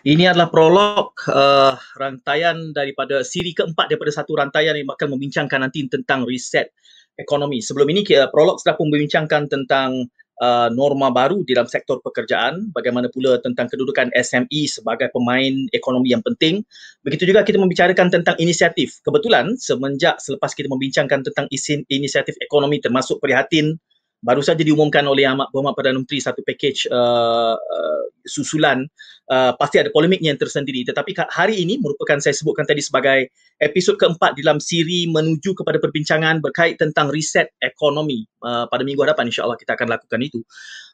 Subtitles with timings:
[0.00, 5.84] Ini adalah prolog uh, rantaian daripada siri keempat daripada satu rantaian yang akan membincangkan nanti
[5.92, 6.72] tentang reset
[7.20, 7.60] ekonomi.
[7.60, 10.08] Sebelum ini uh, prolog sudah pun membincangkan tentang
[10.40, 16.16] uh, norma baru di dalam sektor pekerjaan, bagaimana pula tentang kedudukan SME sebagai pemain ekonomi
[16.16, 16.64] yang penting.
[17.04, 19.04] Begitu juga kita membicarakan tentang inisiatif.
[19.04, 23.76] Kebetulan semenjak selepas kita membincangkan tentang isin inisiatif ekonomi termasuk prihatin
[24.20, 28.84] baru saja diumumkan oleh Ahmad Berhormat Perdana Menteri satu package uh, uh, susulan
[29.32, 30.84] uh, pasti ada polemiknya yang tersendiri.
[30.84, 36.44] Tetapi hari ini merupakan saya sebutkan tadi sebagai episod keempat dalam siri menuju kepada perbincangan
[36.44, 38.28] berkait tentang riset ekonomi.
[38.44, 40.40] Uh, pada minggu hadapan insyaAllah kita akan lakukan itu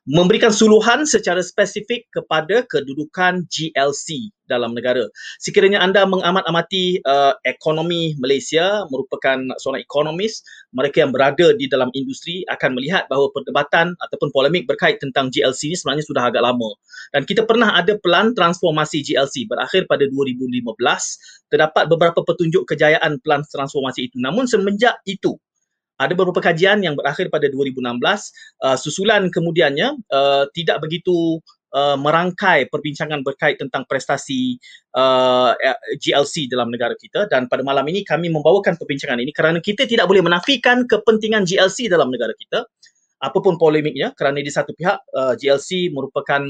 [0.07, 5.03] memberikan suluhan secara spesifik kepada kedudukan GLC dalam negara.
[5.43, 12.47] Sekiranya anda mengamat-amati uh, ekonomi Malaysia merupakan seorang ekonomis, mereka yang berada di dalam industri
[12.47, 16.71] akan melihat bahawa perdebatan ataupun polemik berkait tentang GLC ini sebenarnya sudah agak lama.
[17.11, 23.43] Dan kita pernah ada pelan transformasi GLC berakhir pada 2015, terdapat beberapa petunjuk kejayaan pelan
[23.43, 24.17] transformasi itu.
[24.23, 25.35] Namun semenjak itu,
[25.97, 31.41] ada beberapa kajian yang berakhir pada 2016 uh, susulan kemudiannya uh, tidak begitu
[31.77, 34.61] uh, merangkai perbincangan berkait tentang prestasi
[34.97, 35.57] uh,
[36.01, 37.29] GLC dalam negara kita.
[37.29, 41.93] Dan pada malam ini kami membawakan perbincangan ini kerana kita tidak boleh menafikan kepentingan GLC
[41.93, 42.65] dalam negara kita.
[43.17, 46.45] Apapun polemiknya kerana di satu pihak uh, GLC merupakan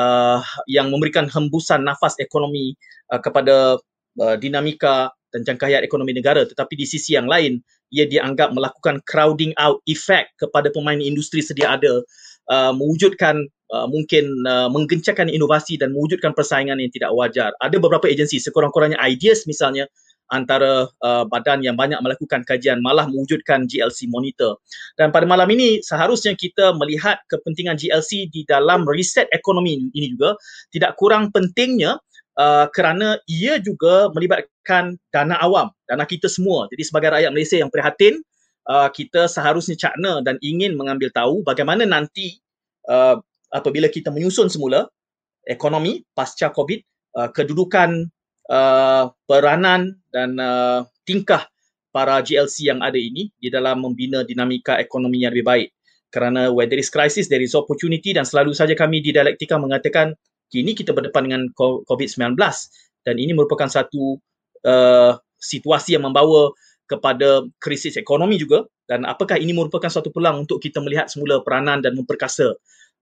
[0.00, 2.72] uh, yang memberikan hembusan nafas ekonomi
[3.12, 3.76] uh, kepada
[4.20, 6.48] uh, dinamika dan jangkauan ekonomi negara.
[6.48, 7.60] Tetapi di sisi yang lain
[7.94, 12.02] ia dianggap melakukan crowding out effect kepada pemain industri sedia ada
[12.50, 17.50] uh, mewujudkan uh, mungkin uh, menggencarkan inovasi dan mewujudkan persaingan yang tidak wajar.
[17.62, 19.86] Ada beberapa agensi sekurang-kurangnya ideas misalnya
[20.34, 24.58] antara uh, badan yang banyak melakukan kajian malah mewujudkan GLC monitor.
[24.98, 30.34] Dan pada malam ini seharusnya kita melihat kepentingan GLC di dalam riset ekonomi ini juga.
[30.74, 31.98] Tidak kurang pentingnya
[32.72, 36.68] kerana ia juga melibatkan dana awam, dana kita semua.
[36.68, 38.20] Jadi sebagai rakyat Malaysia yang prihatin,
[38.68, 42.42] uh, kita seharusnya cakna dan ingin mengambil tahu bagaimana nanti
[42.90, 43.16] uh,
[43.54, 44.90] apabila kita menyusun semula
[45.46, 46.80] ekonomi pasca COVID,
[47.16, 48.10] uh, kedudukan
[48.50, 51.46] uh, peranan dan uh, tingkah
[51.94, 55.68] para GLC yang ada ini di dalam membina dinamika ekonomi yang lebih baik.
[56.12, 60.12] Kerana where there is crisis, there is opportunity dan selalu saja kami di Dialektika mengatakan
[60.50, 62.38] kini kita berdepan dengan COVID-19
[63.06, 64.18] dan ini merupakan satu
[64.66, 66.50] uh, situasi yang membawa
[66.86, 71.82] kepada krisis ekonomi juga dan apakah ini merupakan satu peluang untuk kita melihat semula peranan
[71.82, 72.54] dan memperkasa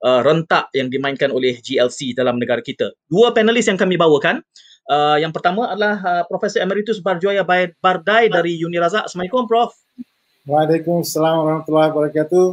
[0.04, 2.92] uh, rentak yang dimainkan oleh GLC dalam negara kita.
[3.08, 4.40] Dua panelis yang kami bawakan.
[4.84, 7.40] Uh, yang pertama adalah uh, Profesor Emeritus Barjoya
[7.80, 9.08] Bardai dari Unirazak.
[9.08, 9.72] Assalamualaikum Prof.
[10.44, 12.46] Waalaikumsalam warahmatullahi wabarakatuh.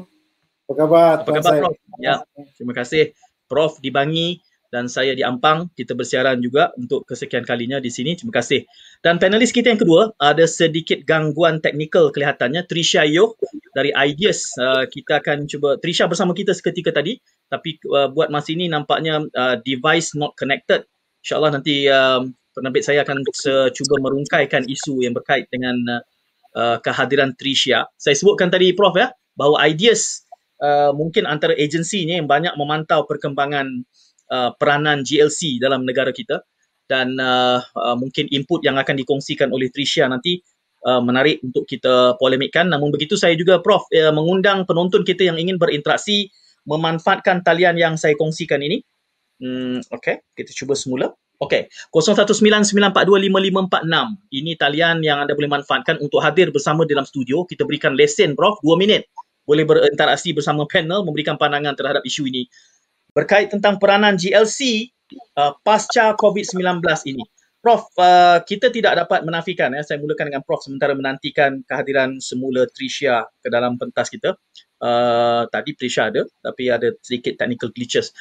[0.67, 1.15] Apa khabar?
[1.27, 1.75] Apa khabar Prof?
[1.99, 2.23] Ya,
[2.55, 3.11] terima kasih.
[3.51, 4.39] Prof Dibangi
[4.71, 8.15] dan saya di Ampang kita bersiaran juga untuk kesekian kalinya di sini.
[8.15, 8.63] Terima kasih.
[9.03, 13.35] Dan panelis kita yang kedua ada sedikit gangguan teknikal kelihatannya Trisha Yo
[13.75, 14.47] dari Ideas.
[14.55, 17.19] Uh, kita akan cuba Trisha bersama kita seketika tadi
[17.51, 20.87] tapi uh, buat masa ini nampaknya uh, device not connected.
[21.21, 22.23] Insyaallah nanti uh,
[22.55, 23.27] penerbit saya akan
[23.75, 25.75] cuba merungkaikan isu yang berkait dengan
[26.55, 27.87] uh, kehadiran Trisha.
[27.99, 30.23] Saya sebutkan tadi Prof ya bahawa Ideas
[30.63, 33.83] uh, mungkin antara agensi ni yang banyak memantau perkembangan
[34.31, 36.39] Uh, peranan GLC dalam negara kita
[36.87, 40.39] dan uh, uh, mungkin input yang akan dikongsikan oleh Trisha nanti
[40.87, 42.67] uh, menarik untuk kita polemikkan.
[42.67, 46.31] Namun begitu saya juga Prof uh, mengundang penonton kita yang ingin berinteraksi
[46.67, 48.83] memanfaatkan talian yang saya kongsikan ini.
[49.41, 51.09] Hmm, okay, kita cuba semula.
[51.41, 53.81] Okay, 0199425546
[54.29, 57.49] ini talian yang anda boleh manfaatkan untuk hadir bersama dalam studio.
[57.49, 59.09] Kita berikan lesen Prof 2 minit.
[59.41, 62.45] Boleh berinteraksi bersama panel memberikan pandangan terhadap isu ini
[63.11, 64.91] berkait tentang peranan GLC
[65.37, 67.23] uh, pasca COVID-19 ini.
[67.61, 72.65] Prof, uh, kita tidak dapat menafikan, ya, saya mulakan dengan Prof sementara menantikan kehadiran semula
[72.73, 74.33] Tricia ke dalam pentas kita.
[74.81, 78.17] Uh, tadi Tricia ada, tapi ada sedikit technical glitches.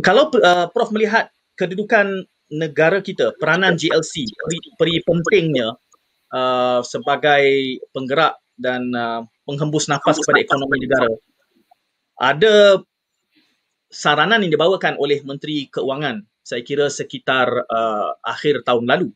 [0.00, 1.28] Kalau uh, Prof melihat
[1.60, 5.76] kedudukan negara kita, peranan GLC, peri, peri pentingnya
[6.32, 7.44] uh, sebagai
[7.92, 11.12] penggerak dan uh, penghembus nafas kepada ekonomi negara,
[12.16, 12.80] ada
[13.90, 19.08] saranan yang dibawakan oleh Menteri Keuangan saya kira sekitar uh, akhir tahun lalu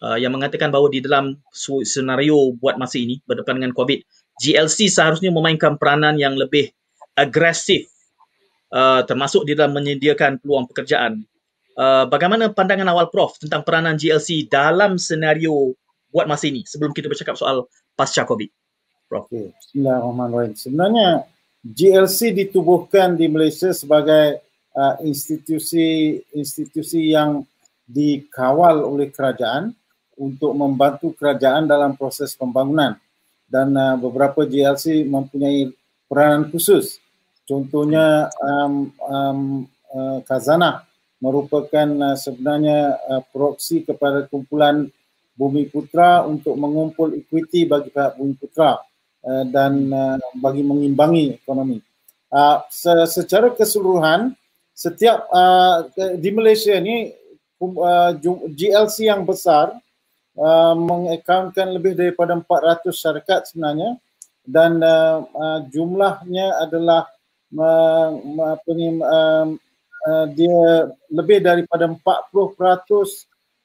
[0.00, 1.36] uh, yang mengatakan bahawa di dalam
[1.84, 4.00] senario buat masa ini berdepan dengan COVID
[4.40, 6.72] GLC seharusnya memainkan peranan yang lebih
[7.12, 7.92] agresif
[8.72, 11.24] uh, termasuk di dalam menyediakan peluang pekerjaan
[11.76, 15.76] uh, bagaimana pandangan awal Prof tentang peranan GLC dalam senario
[16.08, 18.48] buat masa ini sebelum kita bercakap soal pasca COVID
[19.06, 19.28] Prof.
[19.30, 19.54] Okay.
[19.54, 20.52] Bismillahirrahmanirrahim.
[20.58, 21.08] Sebenarnya
[21.72, 24.44] GLC ditubuhkan di Malaysia sebagai
[24.76, 27.42] uh, institusi institusi yang
[27.86, 29.74] dikawal oleh kerajaan
[30.18, 32.94] untuk membantu kerajaan dalam proses pembangunan.
[33.46, 35.70] Dan uh, beberapa GLC mempunyai
[36.06, 36.98] peranan khusus.
[37.46, 39.40] Contohnya um, um,
[39.94, 40.82] uh, Kazana
[41.22, 44.90] merupakan uh, sebenarnya uh, proksi kepada kumpulan
[45.36, 48.82] Bumi Putra untuk mengumpul equity bagi pihak Bumi Putra
[49.26, 51.82] uh, dan uh, bagi mengimbangi ekonomi.
[52.30, 52.62] Uh,
[53.06, 54.34] secara keseluruhan
[54.76, 55.88] setiap uh,
[56.20, 57.10] di Malaysia ni
[57.62, 58.12] uh,
[58.52, 59.72] GLC yang besar
[60.36, 63.96] uh, mengakunkan lebih daripada 400 syarikat sebenarnya
[64.46, 67.08] dan uh, uh, jumlahnya adalah
[67.56, 68.08] uh,
[68.52, 69.46] apa ni uh,
[70.06, 72.04] uh, dia lebih daripada 40%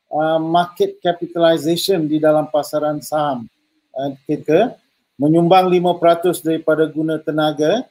[0.09, 3.45] uh, market capitalization di dalam pasaran saham
[3.93, 4.79] uh, kita
[5.21, 7.85] menyumbang 5% daripada guna tenaga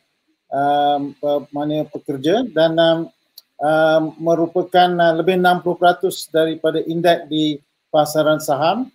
[0.51, 1.15] um,
[1.55, 2.99] mana pekerja dan um,
[3.63, 7.63] uh, merupakan uh, lebih 60% daripada indeks di
[7.95, 8.91] pasaran saham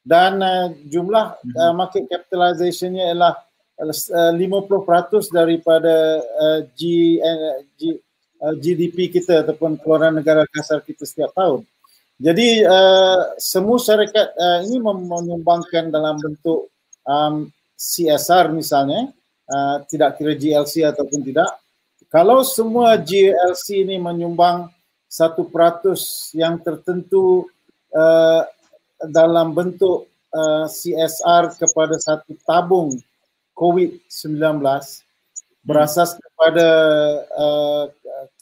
[0.00, 1.74] dan uh, jumlah uh, mhm.
[1.76, 3.36] market capitalization-nya ialah
[3.84, 8.00] uh, 50% daripada uh, G, uh, G,
[8.40, 11.68] uh, GDP kita ataupun keluaran negara kasar kita setiap tahun.
[12.16, 16.70] Jadi uh, semua syarikat uh, ini menyumbangkan dalam bentuk
[17.04, 19.10] um, CSR misalnya,
[19.50, 21.50] uh, tidak kira GLC ataupun tidak,
[22.08, 24.70] kalau semua GLC ini menyumbang
[25.10, 27.46] satu peratus yang tertentu
[27.90, 28.42] uh,
[29.10, 32.98] dalam bentuk uh, CSR kepada satu tabung
[33.54, 34.62] COVID-19
[35.64, 36.68] berasas kepada
[37.32, 37.84] uh,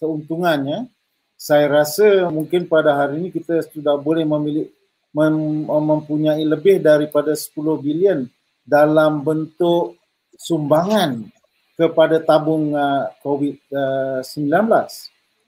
[0.01, 0.89] keuntungannya,
[1.37, 4.67] saya rasa mungkin pada hari ini kita sudah boleh memilih
[5.15, 8.27] mem- mempunyai lebih daripada 10 bilion
[8.63, 9.99] dalam bentuk
[10.39, 11.27] sumbangan
[11.75, 14.87] kepada tabung uh, COVID-19 uh,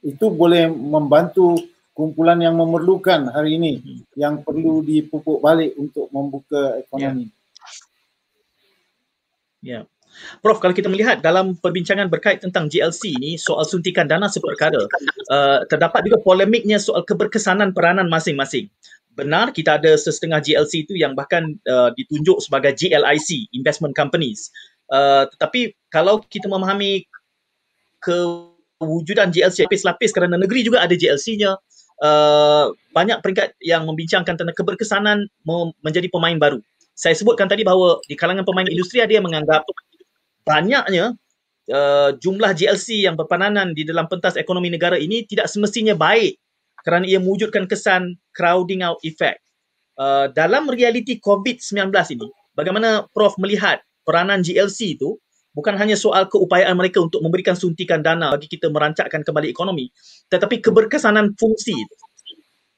[0.05, 1.56] itu boleh membantu
[1.94, 4.00] kumpulan yang memerlukan hari ini hmm.
[4.19, 7.31] yang perlu dipupuk balik untuk membuka ekonomi.
[9.62, 9.82] Ya.
[9.82, 9.84] Yeah.
[10.38, 14.87] Prof, kalau kita melihat dalam perbincangan berkait tentang GLC ini, soal suntikan dana seperkara,
[15.26, 18.70] uh, terdapat juga polemiknya soal keberkesanan peranan masing-masing.
[19.14, 24.50] Benar kita ada sesetengah GLC itu yang bahkan uh, ditunjuk sebagai GLIC, investment companies.
[24.90, 27.06] Uh, tetapi kalau kita memahami
[28.02, 31.56] kewujudan GLC lapis-lapis kerana negeri juga ada GLC-nya,
[32.02, 35.31] uh, banyak peringkat yang membincangkan tentang keberkesanan
[35.81, 36.58] menjadi pemain baru.
[36.94, 39.67] Saya sebutkan tadi bahawa di kalangan pemain industri ada yang menganggap
[40.46, 41.14] banyaknya
[41.70, 46.38] uh, jumlah GLC yang berperanan di dalam pentas ekonomi negara ini tidak semestinya baik
[46.84, 49.40] kerana ia mewujudkan kesan crowding out effect.
[49.96, 55.16] Uh, dalam realiti COVID-19 ini, bagaimana Prof melihat peranan GLC itu
[55.56, 59.86] bukan hanya soal keupayaan mereka untuk memberikan suntikan dana bagi kita merancakkan kembali ekonomi
[60.28, 61.94] tetapi keberkesanan fungsi itu.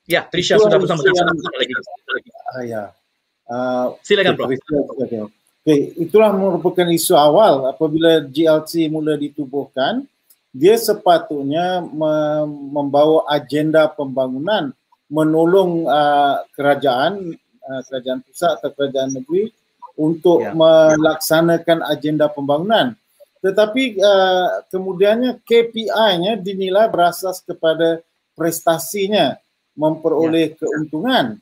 [0.07, 2.31] Ya, Trisha itu sudah bersama kita lagi.
[2.55, 2.83] Ah, ya.
[3.51, 4.55] Uh, Silakan Prof.
[5.67, 10.07] Okay, itulah merupakan isu awal apabila GLC mula ditubuhkan
[10.57, 11.85] dia sepatutnya
[12.73, 14.73] membawa agenda pembangunan
[15.13, 19.53] menolong uh, kerajaan uh, kerajaan pusat atau kerajaan negeri
[20.01, 20.57] untuk ya.
[20.57, 22.97] melaksanakan agenda pembangunan.
[23.45, 28.01] Tetapi uh, kemudiannya KPI-nya dinilai berasas kepada
[28.33, 29.37] prestasinya
[29.77, 30.57] memperoleh ya.
[30.57, 31.37] keuntungan.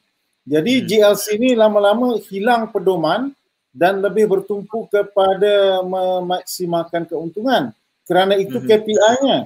[0.44, 0.87] Jadi hmm.
[0.90, 3.33] GLC ini lama-lama hilang pedoman
[3.71, 7.73] dan lebih bertumpu kepada memaksimalkan keuntungan
[8.04, 8.66] kerana itu hmm.
[8.68, 9.38] KPI-nya.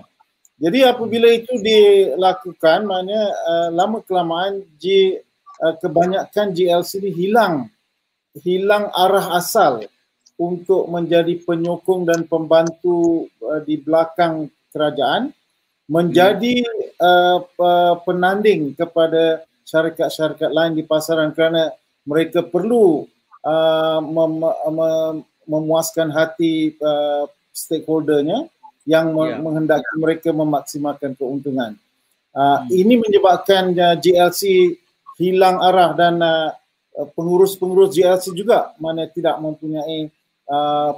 [0.59, 5.19] Jadi apabila itu dilakukan maknanya uh, lama kelamaan G,
[5.63, 7.71] uh, kebanyakan GLC ini hilang
[8.43, 9.87] hilang arah asal
[10.39, 15.31] untuk menjadi penyokong dan pembantu uh, di belakang kerajaan
[15.89, 16.63] menjadi
[17.01, 17.41] uh,
[18.05, 21.73] penanding kepada syarikat-syarikat lain di pasaran kerana
[22.05, 23.09] mereka perlu
[23.47, 27.25] uh, mem- mem- memuaskan hati uh,
[27.65, 28.47] stakeholdernya
[28.87, 29.43] yang yeah.
[29.43, 31.75] menghendaki mereka memaksimalkan keuntungan.
[32.31, 32.71] Uh, hmm.
[32.71, 34.75] Ini menyebabkan uh, GLC
[35.19, 36.55] hilang arah dan uh,
[36.99, 40.11] Uh, pengurus-pengurus GLC juga mana tidak mempunyai
[40.51, 40.91] uh,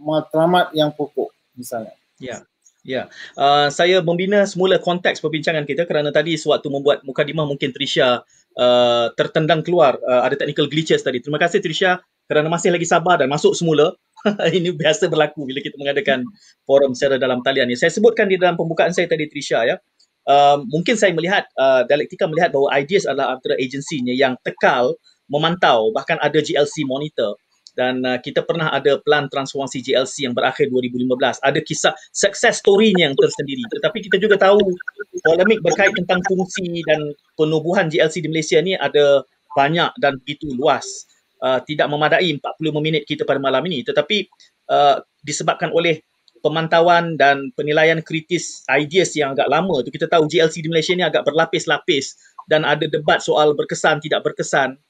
[0.00, 1.92] matlamat yang pokok misalnya.
[2.16, 2.40] Ya.
[2.80, 8.24] Ya, uh, saya membina semula konteks perbincangan kita kerana tadi sewaktu membuat mukadimah mungkin Trisha
[8.56, 11.20] uh, tertendang keluar uh, ada technical glitches tadi.
[11.20, 13.92] Terima kasih Trisha kerana masih lagi sabar dan masuk semula.
[14.58, 16.24] Ini biasa berlaku bila kita mengadakan
[16.68, 17.76] forum secara dalam talian ni.
[17.76, 19.76] Saya sebutkan di dalam pembukaan saya tadi Trisha ya.
[20.28, 24.92] Uh, mungkin saya melihat uh, dialektika melihat bahawa ideas adalah antara agensinya yang tekal
[25.32, 27.40] memantau bahkan ada GLC monitor.
[27.72, 33.08] Dan uh, kita pernah ada plan transformasi GLC yang berakhir 2015 ada kisah success story-nya
[33.10, 33.64] yang tersendiri.
[33.72, 34.60] Tetapi kita juga tahu
[35.24, 37.00] polemik berkait tentang fungsi dan
[37.38, 39.24] penubuhan GLC di Malaysia ni ada
[39.56, 40.86] banyak dan begitu luas
[41.42, 44.28] uh, tidak memadai 45 minit kita pada malam ini tetapi
[44.70, 46.00] uh, disebabkan oleh
[46.40, 51.04] pemantauan dan penilaian kritis ideas yang agak lama tu kita tahu GLC di Malaysia ni
[51.04, 52.16] agak berlapis-lapis
[52.48, 54.80] dan ada debat soal berkesan tidak berkesan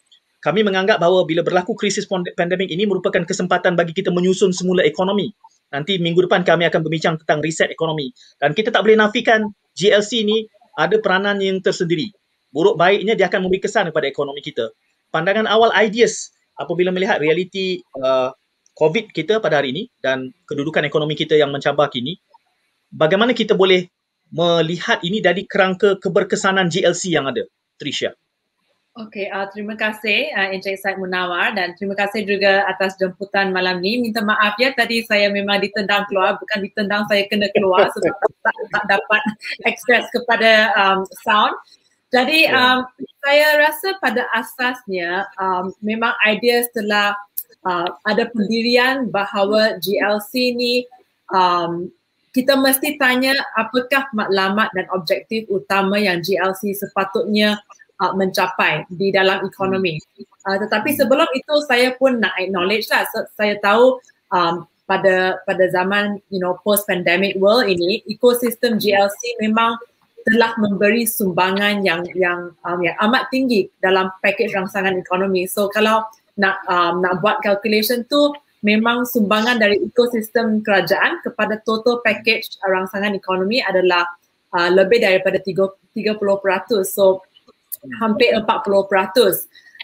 [0.41, 5.29] kami menganggap bahawa bila berlaku krisis pandemik ini merupakan kesempatan bagi kita menyusun semula ekonomi.
[5.69, 8.09] Nanti minggu depan kami akan berbincang tentang reset ekonomi.
[8.41, 10.49] Dan kita tak boleh nafikan GLC ini
[10.81, 12.09] ada peranan yang tersendiri.
[12.51, 14.73] Buruk baiknya dia akan memberi kesan kepada ekonomi kita.
[15.13, 18.29] Pandangan awal ideas apabila melihat realiti uh,
[18.77, 22.21] COVID kita pada hari ini dan kedudukan ekonomi kita yang mencabar kini,
[22.93, 23.89] bagaimana kita boleh
[24.31, 27.43] melihat ini dari kerangka keberkesanan GLC yang ada?
[27.81, 28.13] Tricia.
[28.99, 33.79] Okey, uh, terima kasih uh, Encik Said Munawar dan terima kasih juga atas jemputan malam
[33.79, 34.03] ni.
[34.03, 38.13] Minta maaf ya tadi saya memang ditendang keluar, bukan ditendang saya kena keluar sebab
[38.45, 39.23] tak, tak dapat
[39.71, 41.55] akses kepada um, sound.
[42.11, 42.83] Jadi um,
[43.23, 47.15] saya rasa pada asasnya um, memang idea setelah
[47.63, 50.75] uh, ada pendirian bahawa GLC ni
[51.31, 51.87] um,
[52.31, 57.59] kita mesti tanya apakah matlamat dan objektif utama yang GLC sepatutnya
[58.03, 59.99] uh, mencapai di dalam ekonomi.
[60.47, 63.99] Uh, tetapi sebelum itu saya pun nak acknowledge lah, so, saya tahu
[64.35, 69.79] um, pada pada zaman you know post pandemic world ini ekosistem GLC memang
[70.27, 75.49] telah memberi sumbangan yang yang um, yang amat tinggi dalam package rangsangan ekonomi.
[75.49, 76.05] So kalau
[76.37, 83.17] nak um, nak buat calculation tu memang sumbangan dari ekosistem kerajaan kepada total package rangsangan
[83.17, 84.05] ekonomi adalah
[84.53, 85.97] uh, lebih daripada 30%.
[86.85, 87.25] So
[88.01, 88.45] hampir 40%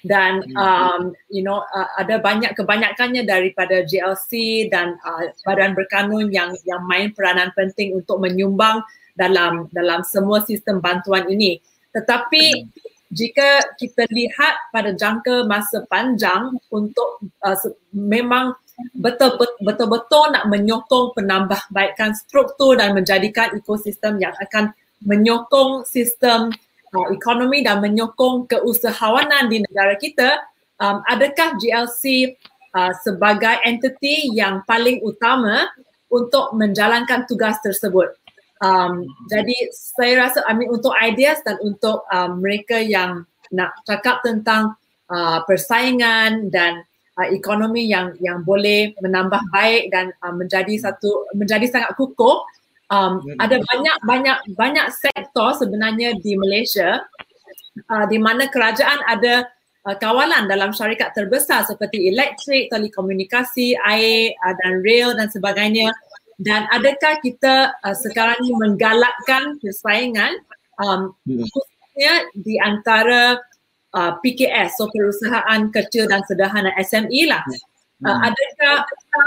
[0.07, 6.55] dan um, you know uh, ada banyak kebanyakannya daripada GLC dan uh, badan berkanun yang
[6.69, 8.85] yang main peranan penting untuk menyumbang
[9.17, 11.59] dalam dalam semua sistem bantuan ini
[11.91, 12.69] tetapi
[13.11, 17.57] jika kita lihat pada jangka masa panjang untuk uh,
[17.95, 18.53] memang
[18.93, 26.53] betul betul betul nak menyokong penambahbaikan struktur dan menjadikan ekosistem yang akan menyokong sistem
[26.93, 30.45] uh, ekonomi dan menyokong keusahawanan di negara kita,
[30.81, 32.35] um, adakah GLC
[32.73, 35.69] uh, sebagai entiti yang paling utama
[36.09, 38.15] untuk menjalankan tugas tersebut?
[38.65, 44.25] Um, jadi saya rasa I mean, untuk ideas dan untuk um, mereka yang nak cakap
[44.25, 44.75] tentang
[45.13, 46.81] uh, persaingan dan
[47.21, 52.43] uh, ekonomi yang yang boleh menambah baik dan uh, menjadi satu menjadi sangat kukuh
[52.89, 53.39] um, hmm.
[53.39, 57.05] ada banyak banyak banyak sektor sebenarnya di Malaysia
[57.93, 59.47] uh, di mana kerajaan ada
[59.87, 65.93] uh, kawalan dalam syarikat terbesar seperti elektrik, telekomunikasi, air uh, dan rail dan sebagainya.
[66.37, 70.37] Dan adakah kita uh, sekarang ini menggalakkan persaingan
[70.85, 71.49] um, hmm.
[71.49, 73.41] khususnya di antara
[73.97, 77.41] uh, PKS, so perusahaan kecil dan sederhana SME lah.
[78.05, 78.29] Uh, hmm.
[78.29, 78.77] adakah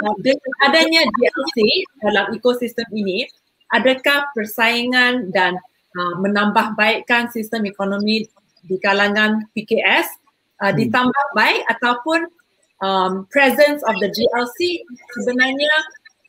[0.06, 1.58] uh, dengan adanya DLC
[2.06, 3.26] dalam ekosistem ini,
[3.74, 5.58] adakah persaingan dan
[5.98, 8.30] uh, menambah baikkan sistem ekonomi
[8.62, 10.08] di kalangan PKS
[10.62, 10.78] uh, hmm.
[10.78, 12.30] ditambah baik ataupun
[12.84, 14.84] um, presence of the GLC
[15.20, 15.74] sebenarnya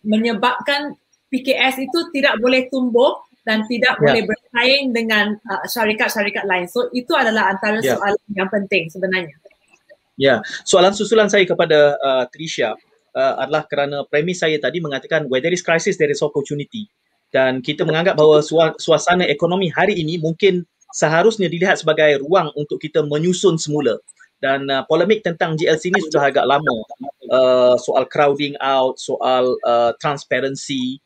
[0.05, 0.97] menyebabkan
[1.31, 4.03] PKS itu tidak boleh tumbuh dan tidak yeah.
[4.05, 6.67] boleh bersaing dengan uh, syarikat-syarikat lain.
[6.69, 7.97] So itu adalah antara yeah.
[7.97, 9.37] soalan yang penting sebenarnya.
[10.21, 10.39] Ya, yeah.
[10.69, 12.77] soalan susulan saya kepada uh, Tricia
[13.17, 16.87] uh, adalah kerana premis saya tadi mengatakan where there is crisis there is opportunity
[17.31, 18.43] dan kita menganggap bahawa
[18.77, 23.97] suasana ekonomi hari ini mungkin seharusnya dilihat sebagai ruang untuk kita menyusun semula
[24.41, 26.77] dan uh, polemik tentang GLC ini sudah agak lama
[27.29, 30.99] uh, soal crowding out soal uh, transparency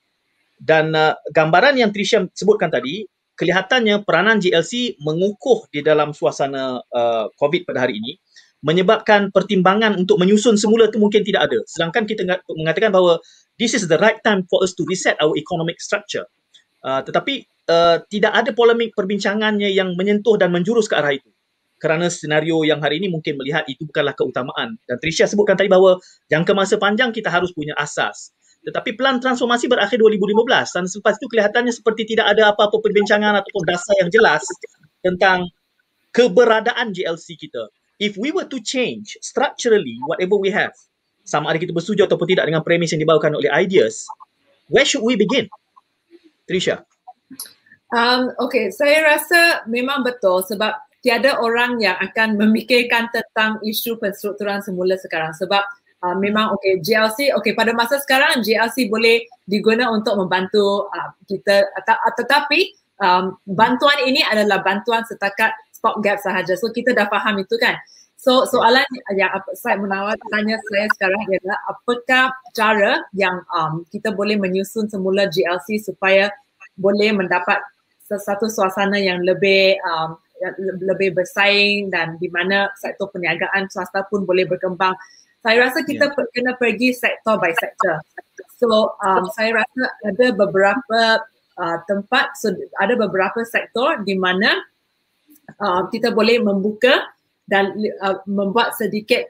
[0.63, 7.27] dan uh, gambaran yang Tricia sebutkan tadi kelihatannya peranan GLC mengukuh di dalam suasana uh,
[7.35, 8.17] COVID pada hari ini
[8.65, 12.23] menyebabkan pertimbangan untuk menyusun semula itu mungkin tidak ada sedangkan kita
[12.55, 13.21] mengatakan bahawa
[13.59, 16.27] this is the right time for us to reset our economic structure.
[16.85, 21.31] Uh, tetapi uh, tidak ada polemik perbincangannya yang menyentuh dan menjurus ke arah itu.
[21.85, 24.81] Kerana senario yang hari ini mungkin melihat itu bukanlah keutamaan.
[24.89, 26.01] Dan Tricia sebutkan tadi bahawa
[26.33, 28.33] jangka masa panjang kita harus punya asas.
[28.65, 33.63] Tetapi pelan transformasi berakhir 2015 dan selepas itu kelihatannya seperti tidak ada apa-apa perbincangan ataupun
[33.69, 34.49] dasar yang jelas
[35.05, 35.45] tentang
[36.17, 37.69] keberadaan GLC kita.
[38.01, 40.73] If we were to change structurally whatever we have,
[41.29, 44.09] sama ada kita bersetuju ataupun tidak dengan premis yang dibawakan oleh ideas,
[44.73, 45.45] where should we begin?
[46.49, 46.89] Trisha.
[47.93, 50.73] Um, okay, saya rasa memang betul sebab
[51.05, 55.37] tiada orang yang akan memikirkan tentang isu penstrukturan semula sekarang.
[55.37, 55.61] Sebab
[56.01, 61.69] uh, memang okay GLC okay pada masa sekarang GLC boleh diguna untuk membantu uh, kita.
[62.17, 62.61] Tetapi
[63.05, 66.57] um, bantuan ini adalah bantuan setakat stop gap sahaja.
[66.57, 67.77] So kita dah faham itu kan?
[68.17, 74.41] So soalan yang saya menawar tanya saya sekarang adalah apakah cara yang um, kita boleh
[74.41, 76.33] menyusun semula GLC supaya
[76.81, 77.61] boleh mendapat
[78.09, 80.17] sesuatu suasana yang lebih um,
[80.81, 84.93] lebih bersaing dan di mana sektor perniagaan swasta pun boleh berkembang.
[85.45, 86.29] Saya rasa kita yeah.
[86.33, 88.01] kena pergi sektor by sektor.
[88.57, 91.21] So um, saya rasa ada beberapa
[91.61, 94.57] uh, tempat, so ada beberapa sektor di mana
[95.61, 97.13] uh, kita boleh membuka
[97.45, 99.29] dan uh, membuat sedikit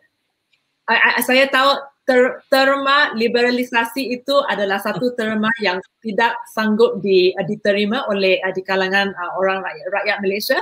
[0.85, 7.33] I, I, saya tahu ter, terma liberalisasi itu adalah satu terma yang tidak sanggup di,
[7.33, 10.59] uh, diterima oleh uh, di kalangan uh, orang rakyat, rakyat Malaysia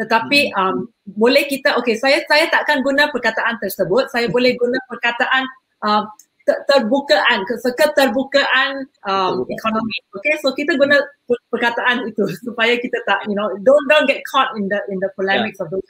[0.00, 0.58] tetapi hmm.
[0.58, 5.44] um, boleh kita okay saya saya takkan guna perkataan tersebut saya boleh guna perkataan
[5.84, 6.04] uh,
[6.42, 10.98] terbukaan keterbukaan um, ekonomi okay so kita guna
[11.52, 15.10] perkataan itu supaya kita tak you know don't don't get caught in the in the
[15.14, 15.64] polemics yeah.
[15.64, 15.86] of those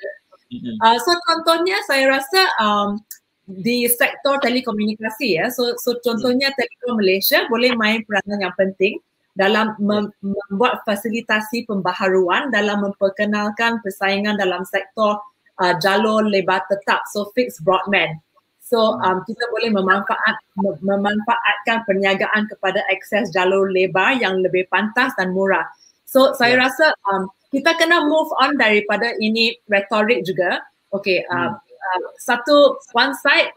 [0.53, 0.77] Mm-hmm.
[0.85, 3.01] Uh, so contohnya saya rasa um,
[3.49, 5.49] di sektor telekomunikasi ya.
[5.49, 9.01] So so contohnya Telekom Malaysia boleh main peranan yang penting
[9.33, 15.17] dalam mem- membuat fasilitasi pembaharuan dalam memperkenalkan persaingan dalam sektor
[15.61, 18.21] uh, jalur lebar tetap so fixed broadband.
[18.63, 20.37] So um, kita boleh memanfaat
[20.81, 25.69] memanfaatkan perniagaan kepada akses jalur lebar yang lebih pantas dan murah.
[26.09, 26.63] So saya yeah.
[26.69, 30.65] rasa um, kita kena move on daripada ini retorik juga.
[30.93, 31.57] Okay, uh, hmm.
[31.57, 33.53] uh, satu one side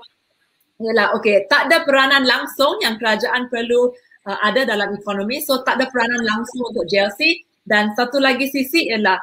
[0.83, 5.39] ialah okay, tak ada peranan langsung yang kerajaan perlu uh, ada dalam ekonomi.
[5.41, 9.17] So tak ada peranan langsung untuk JLC dan satu lagi sisi ialah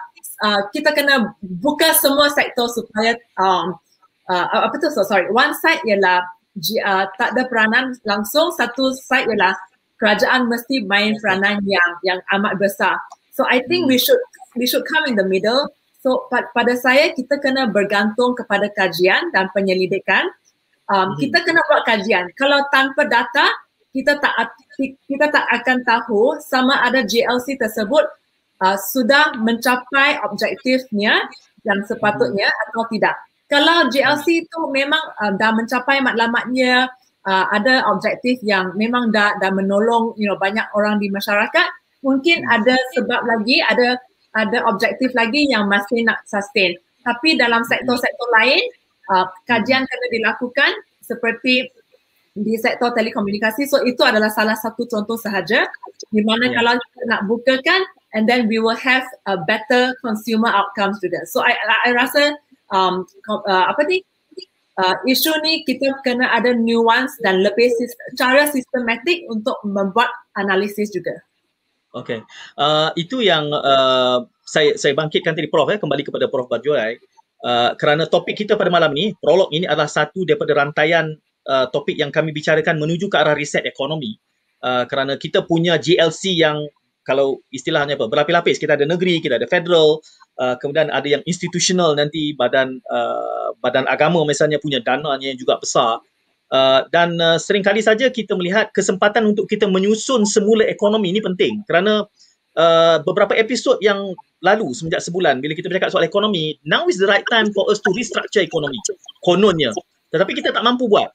[0.47, 3.75] uh, kita kena buka semua sektor supaya um,
[4.27, 6.27] uh, apa tu so sorry one side ialah
[6.83, 9.55] uh, tak ada peranan langsung satu side ialah
[10.03, 12.99] kerajaan mesti main peranan yang yang amat besar
[13.31, 14.19] so i think we should
[14.57, 15.69] we should come in the middle.
[16.03, 20.27] So pada saya kita kena bergantung kepada kajian dan penyelidikan.
[20.91, 21.19] Um, hmm.
[21.23, 22.27] Kita kena buat kajian.
[22.35, 23.47] Kalau tanpa data
[23.93, 28.09] kita tak kita tak akan tahu sama ada GLC tersebut
[28.65, 31.29] uh, sudah mencapai objektifnya
[31.63, 32.63] yang sepatutnya hmm.
[32.69, 33.17] atau tidak.
[33.53, 36.89] Kalau GLC itu memang uh, dah mencapai matlamatnya,
[37.29, 41.69] uh, ada objektif yang memang dah dah menolong you know banyak orang di masyarakat,
[42.01, 42.55] mungkin hmm.
[42.57, 44.01] ada sebab lagi ada
[44.33, 46.73] ada objektif lagi yang masih nak sustain.
[47.05, 48.63] Tapi dalam sektor-sektor lain,
[49.13, 50.73] uh, kajian kena dilakukan
[51.05, 51.69] seperti
[52.33, 53.69] di sektor telekomunikasi.
[53.69, 55.69] So itu adalah salah satu contoh sahaja
[56.09, 56.55] di mana yeah.
[56.57, 57.81] kalau kita nak bukakan
[58.17, 61.25] and then we will have a better consumer outcomes juga.
[61.29, 62.33] So I, I rasa
[62.73, 64.01] um, uh, apa ni
[64.81, 67.69] uh, isu ni kita kena ada nuance dan lebih
[68.17, 71.21] cara sistematik untuk membuat analisis juga.
[71.93, 72.25] Okay.
[72.57, 76.97] Uh, itu yang uh, saya saya bangkitkan tadi Prof eh, kembali kepada Prof Barjuai.
[77.43, 81.11] Uh, kerana topik kita pada malam ini, prolog ini adalah satu daripada rantaian
[81.49, 84.19] uh, topik yang kami bicarakan menuju ke arah riset ekonomi.
[84.63, 86.63] Uh, kerana kita punya GLC yang
[87.03, 88.63] kalau istilahnya apa, berlapis-lapis.
[88.63, 89.99] Kita ada negeri, kita ada federal,
[90.39, 95.59] uh, kemudian ada yang institutional nanti badan uh, badan agama misalnya punya dananya yang juga
[95.59, 95.99] besar.
[96.53, 101.25] Uh, dan uh, sering kali saja kita melihat kesempatan untuk kita menyusun semula ekonomi ini
[101.25, 102.05] penting kerana
[102.61, 104.13] uh, beberapa episod yang
[104.45, 107.81] lalu semenjak sebulan bila kita bercakap soal ekonomi now is the right time for us
[107.81, 108.77] to restructure ekonomi
[109.25, 109.73] kononnya
[110.13, 111.09] tetapi kita tak mampu buat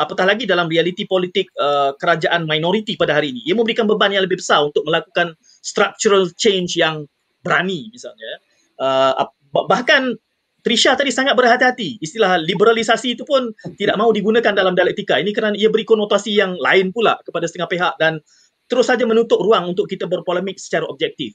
[0.00, 4.24] apatah lagi dalam realiti politik uh, kerajaan minoriti pada hari ini ia memberikan beban yang
[4.24, 7.04] lebih besar untuk melakukan structural change yang
[7.44, 8.40] berani misalnya
[8.80, 9.28] uh,
[9.68, 10.16] bahkan
[10.60, 12.04] Trisha tadi sangat berhati-hati.
[12.04, 13.48] Istilah liberalisasi itu pun
[13.80, 15.16] tidak mahu digunakan dalam dialektika.
[15.16, 18.20] Ini kerana ia beri konotasi yang lain pula kepada setengah pihak dan
[18.68, 21.34] terus saja menutup ruang untuk kita berpolemik secara objektif.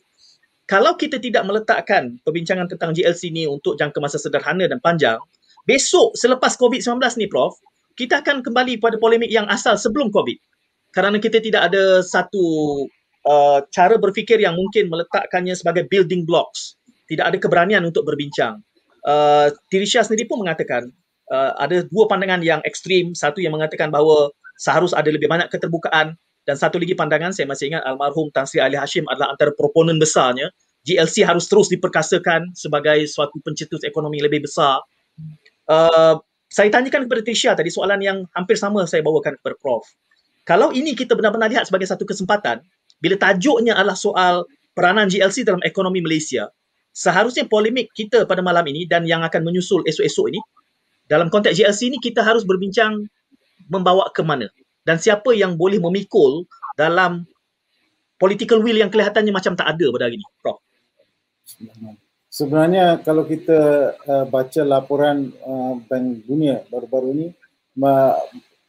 [0.65, 5.21] Kalau kita tidak meletakkan perbincangan tentang GLC ini untuk jangka masa sederhana dan panjang,
[5.65, 7.53] besok selepas COVID-19 ni Prof,
[7.95, 10.37] kita akan kembali pada polemik yang asal sebelum COVID.
[10.95, 12.43] Kerana kita tidak ada satu
[13.27, 16.79] uh, cara berfikir yang mungkin meletakkannya sebagai building blocks.
[17.07, 18.63] Tidak ada keberanian untuk berbincang
[19.05, 20.89] uh, Tirisha sendiri pun mengatakan
[21.29, 23.13] uh, ada dua pandangan yang ekstrim.
[23.13, 27.73] Satu yang mengatakan bahawa seharus ada lebih banyak keterbukaan dan satu lagi pandangan saya masih
[27.73, 30.49] ingat almarhum Tan Sri Ali Hashim adalah antara proponen besarnya
[30.85, 34.81] GLC harus terus diperkasakan sebagai suatu pencetus ekonomi lebih besar.
[35.65, 36.21] Uh,
[36.55, 39.83] saya tanyakan kepada Tisha tadi soalan yang hampir sama saya bawakan kepada Prof.
[40.47, 42.63] Kalau ini kita benar-benar lihat sebagai satu kesempatan,
[43.03, 46.47] bila tajuknya adalah soal peranan GLC dalam ekonomi Malaysia,
[46.95, 50.39] seharusnya polemik kita pada malam ini dan yang akan menyusul esok-esok ini
[51.11, 53.03] dalam konteks GLC ini kita harus berbincang
[53.67, 54.47] membawa ke mana
[54.87, 56.47] dan siapa yang boleh memikul
[56.79, 57.27] dalam
[58.15, 60.63] political will yang kelihatannya macam tak ada pada hari ini prof
[62.35, 63.59] sebenarnya kalau kita
[63.95, 67.27] uh, baca laporan uh, bank dunia baru-baru ini
[67.79, 68.19] uh,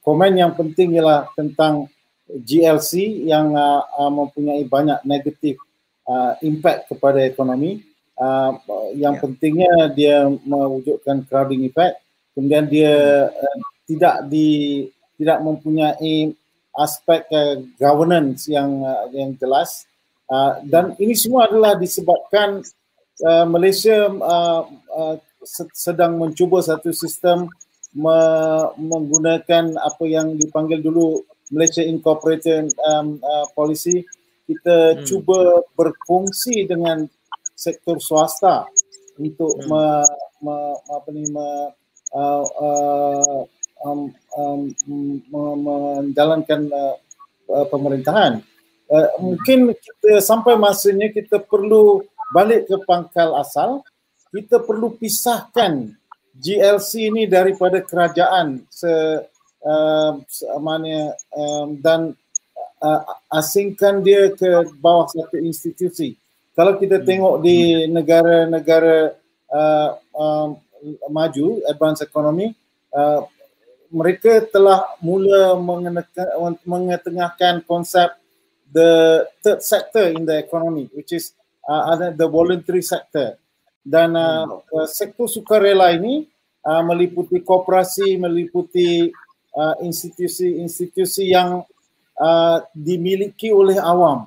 [0.07, 1.91] komen yang penting ialah tentang
[2.31, 5.59] GLC yang uh, uh, mempunyai banyak negatif
[6.07, 7.83] uh, impact kepada ekonomi.
[8.17, 8.57] Uh,
[8.97, 9.23] yang yeah.
[9.23, 12.01] pentingnya dia mewujudkan crowding effect.
[12.33, 14.83] Kemudian dia uh, tidak di
[15.21, 16.33] tidak mempunyai
[16.73, 19.85] aspek uh, governance yang uh, yang jelas.
[20.27, 22.65] Uh, dan ini semua adalah disebabkan
[23.25, 25.17] uh, Malaysia uh, uh,
[25.73, 27.47] sedang mencuba satu sistem
[27.95, 31.23] me- menggunakan apa yang dipanggil dulu
[31.55, 34.03] Malaysia Incorporated um, uh, Policy
[34.47, 35.03] kita hmm.
[35.07, 37.07] cuba berfungsi dengan
[37.57, 38.67] sektor swasta
[39.19, 39.67] untuk hmm.
[39.67, 39.85] me,
[40.45, 40.57] me,
[40.93, 41.49] apa ni me,
[42.15, 43.43] uh, uh,
[43.83, 44.01] um,
[44.39, 44.61] um,
[45.33, 46.95] menjalankan uh,
[47.51, 48.43] uh, pemerintahan.
[48.87, 53.83] Uh, mungkin kita sampai masanya kita perlu balik ke pangkal asal.
[54.31, 55.97] Kita perlu pisahkan
[56.37, 58.93] GLC ini daripada kerajaan se
[59.65, 60.13] uh,
[60.61, 62.13] mana um, dan
[62.83, 66.19] uh, asingkan dia ke bawah satu institusi.
[66.53, 69.13] Kalau kita tengok di negara-negara
[69.53, 70.57] uh, um,
[71.13, 72.53] maju, advanced economy,
[72.93, 73.25] uh,
[73.93, 75.55] mereka telah mula
[76.65, 78.13] mengetengahkan konsep
[78.73, 81.31] the third sector in the economy which is
[81.67, 83.37] uh, the voluntary sector
[83.83, 84.87] dan uh, hmm.
[84.91, 86.27] sektor sukarela ini
[86.67, 89.11] uh, meliputi koperasi meliputi
[89.55, 91.63] uh, institusi-institusi yang
[92.19, 94.27] uh, dimiliki oleh awam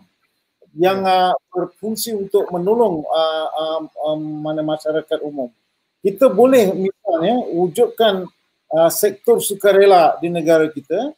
[0.78, 5.52] yang uh, berfungsi untuk menolong uh, um, um, mana masyarakat umum
[5.99, 8.23] kita boleh misalnya wujudkan
[8.71, 11.12] uh, sektor sukarela di negara kita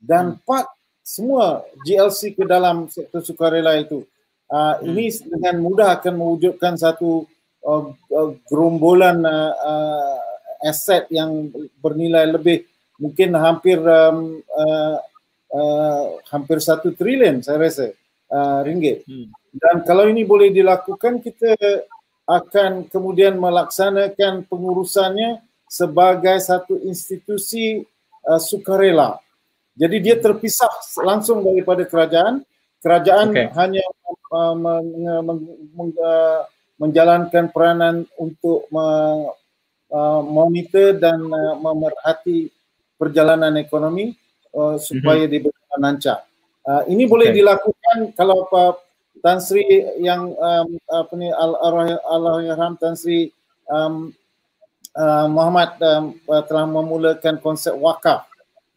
[0.00, 0.40] dan hmm.
[0.48, 0.70] part
[1.02, 4.06] semua GLC ke dalam sektor sukarela itu.
[4.52, 4.84] Uh, hmm.
[4.92, 7.24] Ini dengan mudah akan mewujudkan satu
[7.64, 11.48] uh, uh, gerombolan uh, uh, aset yang
[11.80, 12.68] bernilai lebih
[13.00, 15.00] mungkin hampir um, uh,
[15.56, 17.96] uh, hampir satu trilion saya rasa
[18.28, 19.08] uh, ringgit.
[19.08, 19.32] Hmm.
[19.56, 21.56] Dan kalau ini boleh dilakukan kita
[22.28, 27.80] akan kemudian melaksanakan pengurusannya sebagai satu institusi
[28.28, 29.16] uh, sukarela.
[29.72, 30.68] Jadi dia terpisah
[31.00, 32.44] langsung daripada kerajaan.
[32.82, 33.46] Kerajaan okay.
[33.54, 33.84] hanya
[34.34, 34.90] uh, meng,
[35.22, 35.40] meng,
[35.78, 36.42] meng, uh,
[36.82, 38.86] menjalankan peranan untuk me,
[39.94, 42.50] uh, monitor dan uh, memerhati
[42.98, 44.18] perjalanan ekonomi
[44.50, 45.32] uh, supaya mm-hmm.
[45.32, 46.18] diberikan lancar.
[46.66, 47.12] Uh, ini okay.
[47.14, 48.82] boleh dilakukan kalau apa
[49.22, 49.62] Tan Sri
[50.02, 53.30] yang um, apa ni Al-Arham Tan Sri
[53.70, 54.10] um,
[54.98, 58.26] uh, Muhammad um, uh, telah memulakan konsep wakaf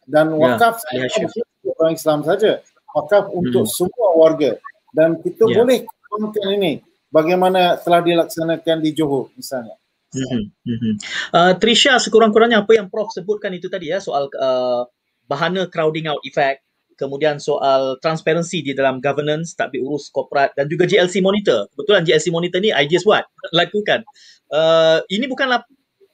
[0.06, 1.74] dan ya, wakaf yeah, yeah, sure.
[1.82, 2.62] orang Islam saja
[2.96, 3.38] wakaf hmm.
[3.44, 4.56] untuk semua warga
[4.96, 5.56] dan kita yeah.
[5.60, 6.72] boleh kembangkan ini
[7.12, 9.76] bagaimana telah dilaksanakan di Johor misalnya.
[10.16, 10.94] Mm-hmm.
[11.34, 14.88] Uh, Trisha sekurang-kurangnya apa yang Prof sebutkan itu tadi ya soal uh,
[15.28, 16.64] bahana crowding out effect
[16.96, 21.68] kemudian soal transparansi di dalam governance tak urus korporat dan juga GLC monitor.
[21.76, 23.28] Kebetulan GLC monitor ni ideas what
[23.58, 24.02] lakukan.
[24.48, 25.62] Uh, ini bukanlah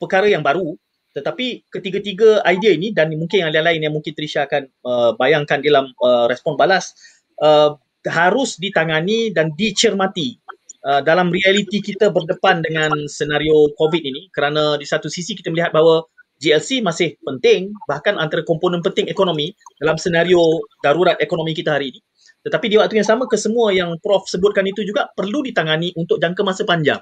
[0.02, 0.74] perkara yang baru
[1.12, 5.92] tetapi ketiga-tiga idea ini dan mungkin yang lain-lain yang mungkin Trisha akan uh, bayangkan dalam
[6.00, 6.96] uh, respon balas
[7.44, 7.76] uh,
[8.08, 10.40] harus ditangani dan dicermati
[10.88, 15.76] uh, dalam realiti kita berdepan dengan senario COVID ini kerana di satu sisi kita melihat
[15.76, 16.04] bahawa
[16.40, 20.40] GLC masih penting bahkan antara komponen penting ekonomi dalam senario
[20.82, 22.00] darurat ekonomi kita hari ini
[22.42, 26.42] tetapi di waktu yang sama kesemua yang Prof sebutkan itu juga perlu ditangani untuk jangka
[26.42, 26.98] masa panjang.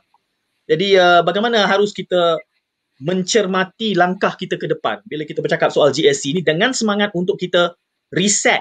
[0.69, 2.37] Jadi uh, bagaimana harus kita
[3.01, 7.73] mencermati langkah kita ke depan bila kita bercakap soal GSC ini dengan semangat untuk kita
[8.13, 8.61] reset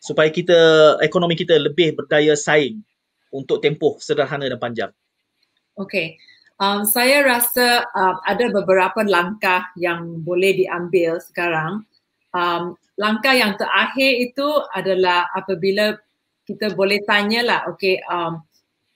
[0.00, 0.56] supaya kita
[1.04, 2.80] ekonomi kita lebih berdaya saing
[3.28, 4.92] untuk tempoh sederhana dan panjang.
[5.76, 6.16] Okay.
[6.56, 11.84] Um, saya rasa uh, ada beberapa langkah yang boleh diambil sekarang.
[12.32, 16.00] Um, langkah yang terakhir itu adalah apabila
[16.48, 18.40] kita boleh tanyalah, okay, um,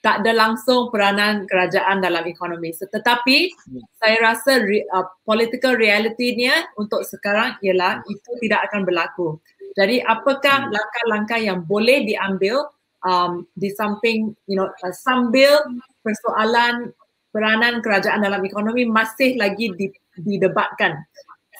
[0.00, 2.72] tak ada langsung peranan kerajaan dalam ekonomi.
[2.72, 3.84] So, tetapi hmm.
[4.00, 9.36] saya rasa re, uh, political reality-nya untuk sekarang ialah itu tidak akan berlaku.
[9.76, 10.72] Jadi apakah hmm.
[10.72, 12.72] langkah-langkah yang boleh diambil
[13.04, 15.60] um, di samping you know uh, sambil
[16.00, 16.96] persoalan
[17.30, 19.76] peranan kerajaan dalam ekonomi masih lagi
[20.16, 20.96] didebatkan.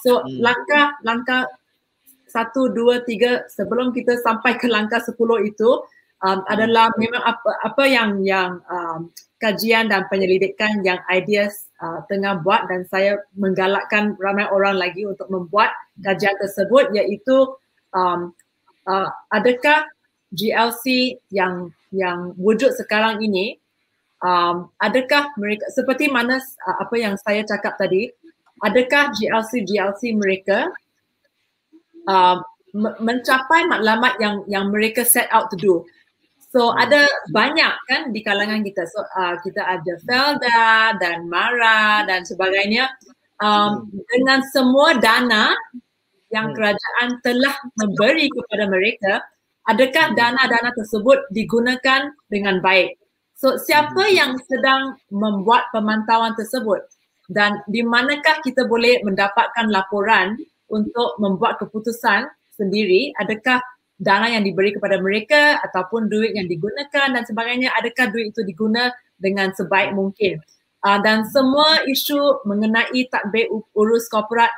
[0.00, 0.40] So hmm.
[0.40, 1.44] langkah-langkah
[2.30, 5.82] satu, dua, tiga sebelum kita sampai ke langkah sepuluh itu
[6.24, 9.08] um, adalah memang apa apa yang yang um,
[9.40, 15.26] kajian dan penyelidikan yang ideas uh, tengah buat dan saya menggalakkan ramai orang lagi untuk
[15.32, 15.72] membuat
[16.04, 17.48] kajian tersebut iaitu
[17.96, 18.36] um,
[18.84, 19.88] uh, adakah
[20.36, 23.56] GLC yang yang wujud sekarang ini
[24.20, 28.12] um, adakah mereka seperti mana uh, apa yang saya cakap tadi
[28.60, 30.68] adakah GLC GLC mereka
[32.06, 32.38] uh,
[32.76, 35.74] mencapai matlamat yang yang mereka set out to do
[36.50, 38.84] so ada banyak kan di kalangan kita.
[38.90, 42.90] So uh, kita ada Felda dan Mara dan sebagainya.
[43.40, 45.48] Um, dengan semua dana
[46.28, 46.56] yang hmm.
[46.60, 49.12] kerajaan telah memberi kepada mereka
[49.70, 52.98] adakah dana-dana tersebut digunakan dengan baik.
[53.38, 54.14] So siapa hmm.
[54.14, 56.82] yang sedang membuat pemantauan tersebut?
[57.30, 60.34] Dan di manakah kita boleh mendapatkan laporan
[60.66, 63.14] untuk membuat keputusan sendiri?
[63.22, 63.62] Adakah
[64.00, 68.88] dana yang diberi kepada mereka ataupun duit yang digunakan dan sebagainya adakah duit itu diguna
[69.20, 70.40] dengan sebaik mungkin.
[70.80, 74.48] Uh, dan semua isu mengenai takbir urus korporat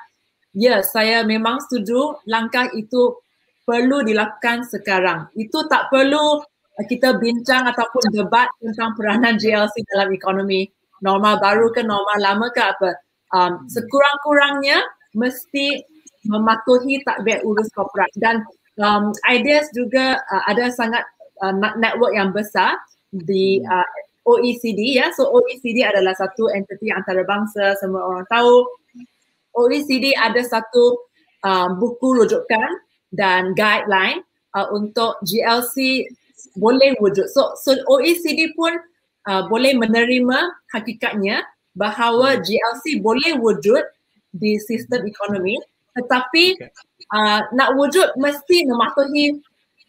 [0.55, 3.18] ya saya memang setuju langkah itu
[3.66, 5.26] perlu dilakukan sekarang.
[5.35, 6.38] Itu tak perlu
[6.87, 10.70] kita bincang ataupun debat tentang peranan GLC dalam ekonomi
[11.02, 12.90] normal baru ke normal lama ke apa.
[13.35, 14.78] Um, sekurang-kurangnya
[15.18, 15.83] mesti
[16.31, 18.46] mematuhi takbir urus korporat dan
[18.80, 21.04] um, ideas juga uh, ada sangat
[21.42, 22.78] uh, network yang besar
[23.12, 23.88] di uh,
[24.24, 25.11] OECD ya.
[25.12, 28.64] So OECD adalah satu entiti antarabangsa semua orang tahu.
[29.52, 30.96] OECD ada satu
[31.44, 32.70] um, buku rujukan
[33.12, 34.24] dan guideline
[34.56, 36.08] uh, untuk GLC
[36.56, 37.28] boleh wujud.
[37.28, 38.72] So, so OECD pun
[39.28, 41.44] uh, boleh menerima hakikatnya
[41.76, 42.42] bahawa hmm.
[42.44, 43.85] GLC boleh wujud
[44.32, 45.61] di sistem ekonomi
[45.92, 46.56] tetapi
[47.12, 49.38] uh, nak wujud mesti mematuhi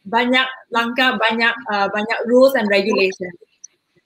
[0.04, 3.40] banyak langkah banyak uh, banyak rules and regulations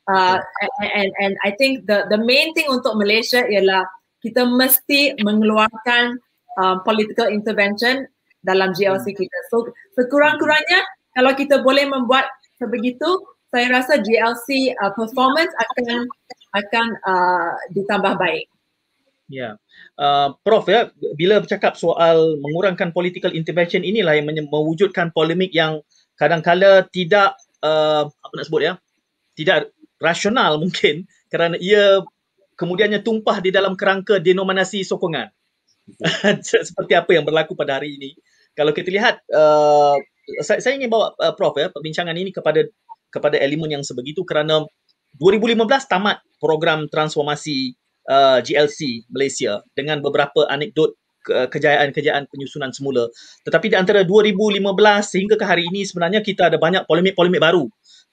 [0.08, 0.40] uh,
[0.82, 3.86] and, and and I think the the main thing untuk Malaysia ialah
[4.24, 6.18] kita mesti mengeluarkan
[6.58, 8.10] uh, political intervention
[8.42, 9.38] dalam GLC kita.
[9.54, 9.68] So
[10.00, 10.82] sekurang-kurangnya
[11.14, 16.08] kalau kita boleh membuat sebegitu, saya rasa GLC uh, performance akan
[16.56, 18.48] akan uh, ditambah baik.
[19.28, 19.60] Ya,
[20.00, 20.88] uh, Prof ya,
[21.20, 25.84] bila bercakap soal mengurangkan political intervention inilah yang mewujudkan polemik yang
[26.16, 28.74] kadang-kala tidak uh, apa nak sebut ya,
[29.36, 32.00] tidak rasional mungkin kerana ia
[32.56, 35.28] kemudiannya tumpah di dalam kerangka denominasi sokongan.
[36.68, 38.16] Seperti apa yang berlaku pada hari ini
[38.58, 39.94] kalau kita lihat uh,
[40.42, 42.66] saya, saya ingin bawa uh, prof ya perbincangan ini kepada
[43.14, 44.66] kepada elemen yang sebegitu kerana
[45.22, 47.78] 2015 tamat program transformasi
[48.10, 50.96] uh, GLC Malaysia dengan beberapa anekdot
[51.28, 53.12] kejayaan-kejayaan penyusunan semula.
[53.44, 54.64] Tetapi di antara 2015
[55.04, 57.68] sehingga ke hari ini sebenarnya kita ada banyak polemik-polemik baru.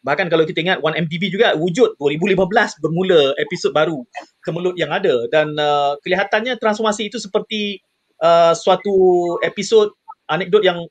[0.05, 4.05] Bahkan kalau kita ingat 1MDB juga wujud 2015 bermula episod baru
[4.45, 7.81] kemelut yang ada dan uh, kelihatannya transformasi itu seperti
[8.21, 8.93] uh, suatu
[9.41, 9.97] episod
[10.29, 10.85] anekdot yang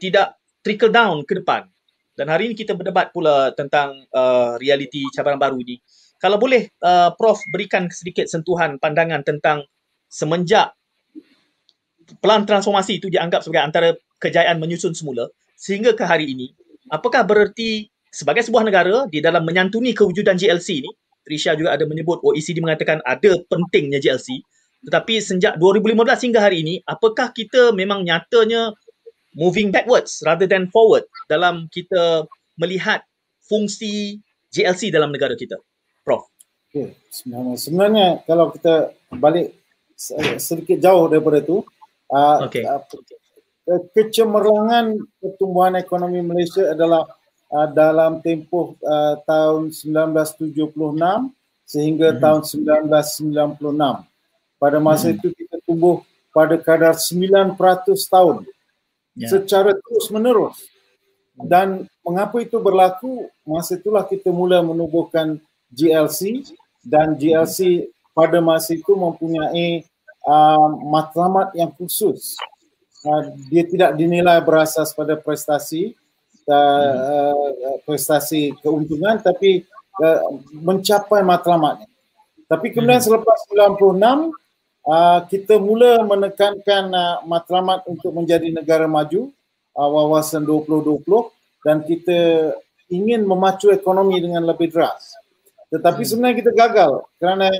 [0.00, 1.68] tidak trickle down ke depan.
[2.14, 5.76] Dan hari ini kita berdebat pula tentang uh, realiti cabaran baru ini.
[6.24, 9.68] Kalau boleh uh, Prof berikan sedikit sentuhan pandangan tentang
[10.08, 10.72] semenjak
[12.24, 13.88] pelan transformasi itu dianggap sebagai antara
[14.24, 16.56] kejayaan menyusun semula sehingga ke hari ini,
[16.88, 20.90] apakah bererti sebagai sebuah negara di dalam menyantuni kewujudan GLC ini,
[21.28, 24.40] Trisha juga ada menyebut OECD mengatakan ada pentingnya GLC,
[24.88, 28.72] tetapi sejak 2015 hingga hari ini, apakah kita memang nyatanya
[29.36, 32.24] moving backwards rather than forward dalam kita
[32.56, 33.04] melihat
[33.44, 34.24] fungsi
[34.56, 35.60] GLC dalam negara kita?
[36.04, 36.28] Prof.
[36.68, 36.94] Okay.
[37.56, 39.56] Sebenarnya, kalau kita balik
[40.38, 41.62] sedikit jauh daripada itu,
[42.12, 42.66] uh, okay.
[42.66, 42.82] uh,
[43.96, 47.08] kecemerlangan pertumbuhan ekonomi Malaysia adalah
[47.48, 50.68] uh, dalam tempoh uh, tahun 1976
[51.64, 52.20] sehingga mm-hmm.
[52.20, 52.40] tahun
[53.64, 54.14] 1996
[54.60, 55.16] pada masa hmm.
[55.20, 56.00] itu kita tumbuh
[56.32, 57.56] pada kadar 9%
[58.08, 58.44] tahun
[59.16, 59.28] yeah.
[59.28, 60.56] secara terus menerus
[61.34, 65.40] dan mengapa itu berlaku masa itulah kita mula menubuhkan
[65.72, 66.44] GLC
[66.84, 69.84] dan GLC pada masa itu mempunyai
[70.26, 72.36] uh, matlamat yang khusus
[73.04, 75.96] uh, dia tidak dinilai berasas pada prestasi
[76.48, 79.64] uh, uh, prestasi keuntungan tapi
[80.00, 80.20] uh,
[80.52, 81.88] mencapai matlamatnya
[82.44, 83.08] tapi kemudian hmm.
[83.08, 84.30] selepas 96
[84.84, 89.32] uh, kita mula menekankan uh, matlamat untuk menjadi negara maju
[89.74, 91.02] uh, wawasan 2020
[91.64, 92.52] dan kita
[92.92, 95.16] ingin memacu ekonomi dengan lebih deras.
[95.74, 96.08] Tetapi hmm.
[96.08, 97.50] sebenarnya kita gagal kerana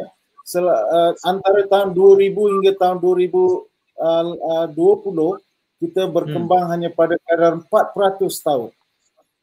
[0.47, 3.67] sel, uh, antara tahun 2000 hingga tahun 2020
[3.99, 5.37] uh, uh,
[5.83, 6.73] kita berkembang hmm.
[6.73, 8.71] hanya pada kadar 400 tahun.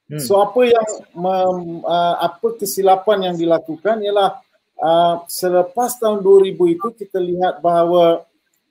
[0.07, 0.19] Hmm.
[0.23, 4.39] So apa yang mem, uh, apa kesilapan yang dilakukan ialah
[4.79, 8.23] uh, selepas tahun 2000 itu kita lihat bahawa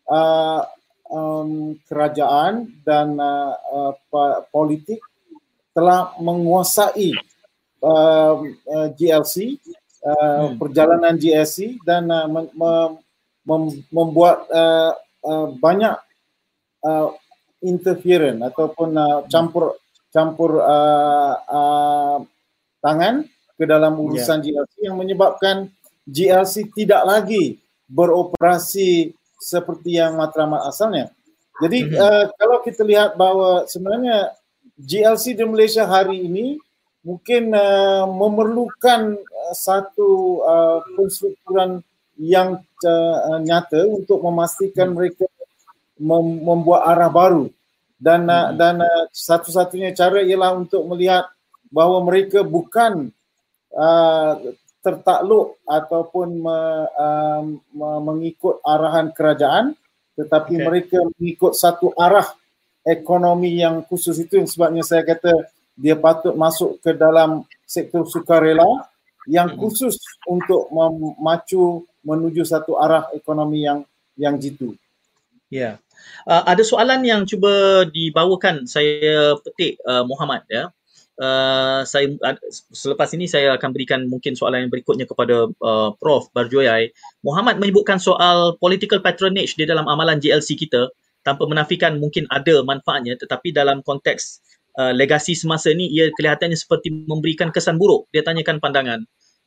[0.08, 0.62] uh,
[1.10, 3.54] um, kerajaan dan uh,
[3.92, 5.00] uh, politik
[5.70, 7.14] telah menguasai
[7.80, 9.56] uh, uh, GLC
[10.04, 10.56] uh, hmm.
[10.60, 12.52] perjalanan GLC dan uh, mem-
[13.44, 14.92] mem- membuat uh,
[15.24, 15.96] uh, banyak
[16.84, 17.08] uh,
[17.60, 19.76] interference ataupun uh, campur
[20.10, 22.18] campur uh, uh,
[22.80, 24.64] tangan ke dalam urusan yeah.
[24.64, 25.68] GLC yang menyebabkan
[26.08, 31.12] GLC tidak lagi beroperasi seperti yang matlamat asalnya.
[31.60, 32.00] Jadi mm-hmm.
[32.00, 34.32] uh, kalau kita lihat bahawa sebenarnya
[34.80, 36.56] GLC di Malaysia hari ini
[37.00, 41.80] mungkin uh, memerlukan uh, satu uh, konstrukturan
[42.20, 44.96] yang uh, nyata untuk memastikan mm-hmm.
[44.96, 45.24] mereka
[45.96, 47.44] mem- membuat arah baru
[47.96, 48.56] dan uh, mm-hmm.
[48.60, 51.32] dan uh, satu-satunya cara ialah untuk melihat
[51.72, 53.08] bahawa mereka bukan
[53.72, 54.32] uh,
[54.80, 56.58] tertakluk ataupun me,
[57.76, 59.76] me, mengikut arahan kerajaan
[60.16, 60.64] tetapi okay.
[60.64, 62.24] mereka mengikut satu arah
[62.84, 68.84] ekonomi yang khusus itu yang sebabnya saya kata dia patut masuk ke dalam sektor sukarela
[69.24, 69.58] yang hmm.
[69.58, 69.96] khusus
[70.28, 73.80] untuk memacu menuju satu arah ekonomi yang
[74.20, 74.76] yang jitu.
[75.48, 75.56] Ya.
[75.56, 75.74] Yeah.
[76.28, 80.72] Uh, ada soalan yang cuba dibawakan saya petik uh, Muhammad ya
[81.20, 82.08] uh, saya
[82.72, 86.90] selepas ini saya akan berikan mungkin soalan yang berikutnya kepada uh, Prof Barjoyai.
[87.20, 90.88] Muhammad menyebutkan soal political patronage di dalam amalan GLC kita
[91.20, 94.40] tanpa menafikan mungkin ada manfaatnya tetapi dalam konteks
[94.78, 98.06] uh, legasi semasa ini ia kelihatannya seperti memberikan kesan buruk.
[98.14, 99.00] Dia tanyakan pandangan.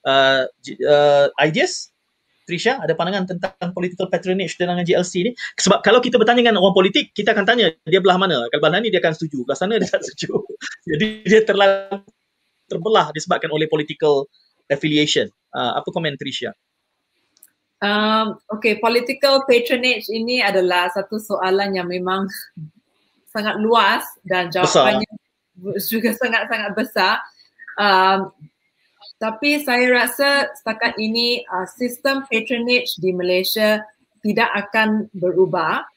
[0.03, 0.43] Uh,
[0.83, 1.93] uh, ideas
[2.43, 5.31] Trisha ada pandangan tentang political patronage dengan GLC ni?
[5.55, 8.51] Sebab kalau kita bertanya dengan orang politik kita akan tanya dia belah mana.
[8.51, 9.47] Kalau belah ni dia akan setuju.
[9.47, 10.43] Belah sana dia tak setuju.
[10.91, 12.03] Jadi dia terlalu
[12.67, 14.27] terbelah disebabkan oleh political
[14.67, 15.31] affiliation.
[15.55, 16.51] Uh, apa komen Trisha?
[17.83, 22.31] Um, okay political patronage ini adalah satu soalan yang memang
[23.33, 25.09] sangat luas dan jawapannya
[25.57, 25.89] besar.
[25.89, 27.19] juga sangat-sangat besar
[27.81, 28.29] um,
[29.23, 33.79] tapi saya rasa setakat ini uh, sistem patronage di Malaysia
[34.19, 35.87] tidak akan berubah.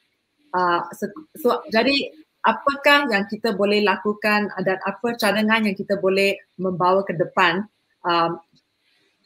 [0.55, 2.15] Uh, so, so, jadi
[2.47, 7.67] apakah yang kita boleh lakukan dan apa cadangan yang kita boleh membawa ke depan
[8.07, 8.39] um,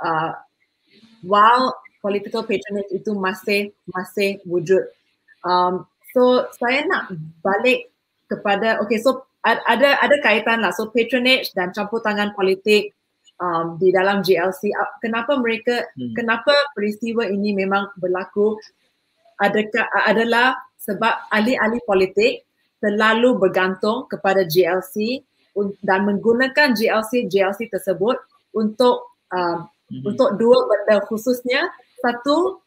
[0.00, 0.32] uh,
[1.20, 4.80] while political patronage itu masih masih wujud.
[5.44, 5.84] Um,
[6.16, 7.12] so saya nak
[7.44, 7.89] balik
[8.30, 12.94] kepada okay so ada ada kaitan lah so patronage dan campur tangan politik
[13.42, 14.70] um, di dalam GLC
[15.02, 16.14] kenapa mereka hmm.
[16.14, 18.54] kenapa peristiwa ini memang berlaku
[19.42, 22.44] adakah adalah sebab ahli-ahli politik
[22.80, 25.24] terlalu bergantung kepada GLC
[25.84, 28.16] dan menggunakan GLC GLC tersebut
[28.54, 30.04] untuk um, hmm.
[30.04, 31.68] untuk dua benda khususnya
[32.00, 32.60] satu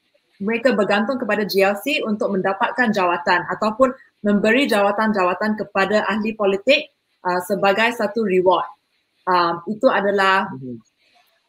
[0.44, 6.92] mereka bergantung kepada GLC untuk mendapatkan jawatan ataupun memberi jawatan-jawatan kepada ahli politik
[7.24, 8.68] uh, sebagai satu reward
[9.28, 10.78] um, itu adalah mm-hmm.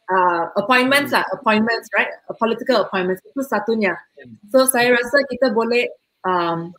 [0.07, 2.11] uh, appointments lah, appointments, right?
[2.39, 3.95] Political appointments itu satunya.
[4.51, 5.91] So saya rasa kita boleh
[6.23, 6.71] um,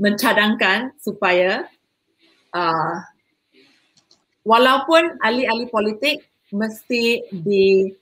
[0.00, 1.68] mencadangkan supaya
[2.56, 2.96] uh,
[4.44, 7.92] walaupun ahli-ahli politik mesti di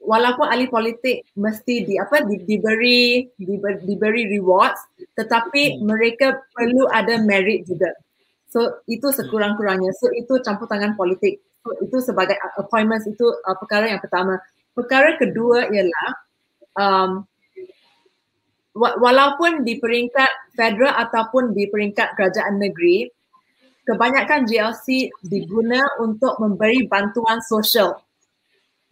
[0.00, 4.80] walaupun ahli politik mesti di apa di, diberi diberi, diberi rewards
[5.14, 5.84] tetapi hmm.
[5.84, 7.92] mereka perlu ada merit juga
[8.50, 9.94] So itu sekurang-kurangnya.
[9.94, 11.38] So itu campur tangan politik.
[11.62, 14.42] So itu sebagai appointments itu uh, perkara yang pertama.
[14.74, 16.10] Perkara kedua ialah
[16.74, 17.10] um,
[18.74, 23.06] walaupun di peringkat federal ataupun di peringkat kerajaan negeri,
[23.86, 28.02] kebanyakan GLC diguna untuk memberi bantuan sosial.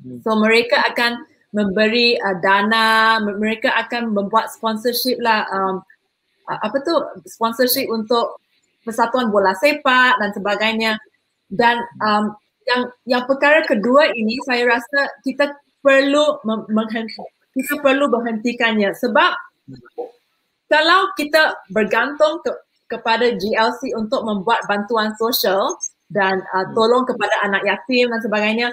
[0.03, 0.19] Hmm.
[0.23, 5.81] So mereka akan memberi uh, dana, mereka akan membuat sponsorship lah um,
[6.49, 6.95] apa tu
[7.29, 8.41] sponsorship untuk
[8.85, 10.93] persatuan bola sepak dan sebagainya.
[11.49, 12.37] Dan um,
[12.69, 17.25] yang yang perkara kedua ini saya rasa kita perlu menghenti,
[17.57, 18.93] kita perlu berhentikannya.
[18.93, 19.33] Sebab
[20.69, 22.53] kalau kita bergantung ke,
[22.93, 25.77] kepada GLC untuk membuat bantuan sosial
[26.13, 28.69] dan uh, tolong kepada anak yatim dan sebagainya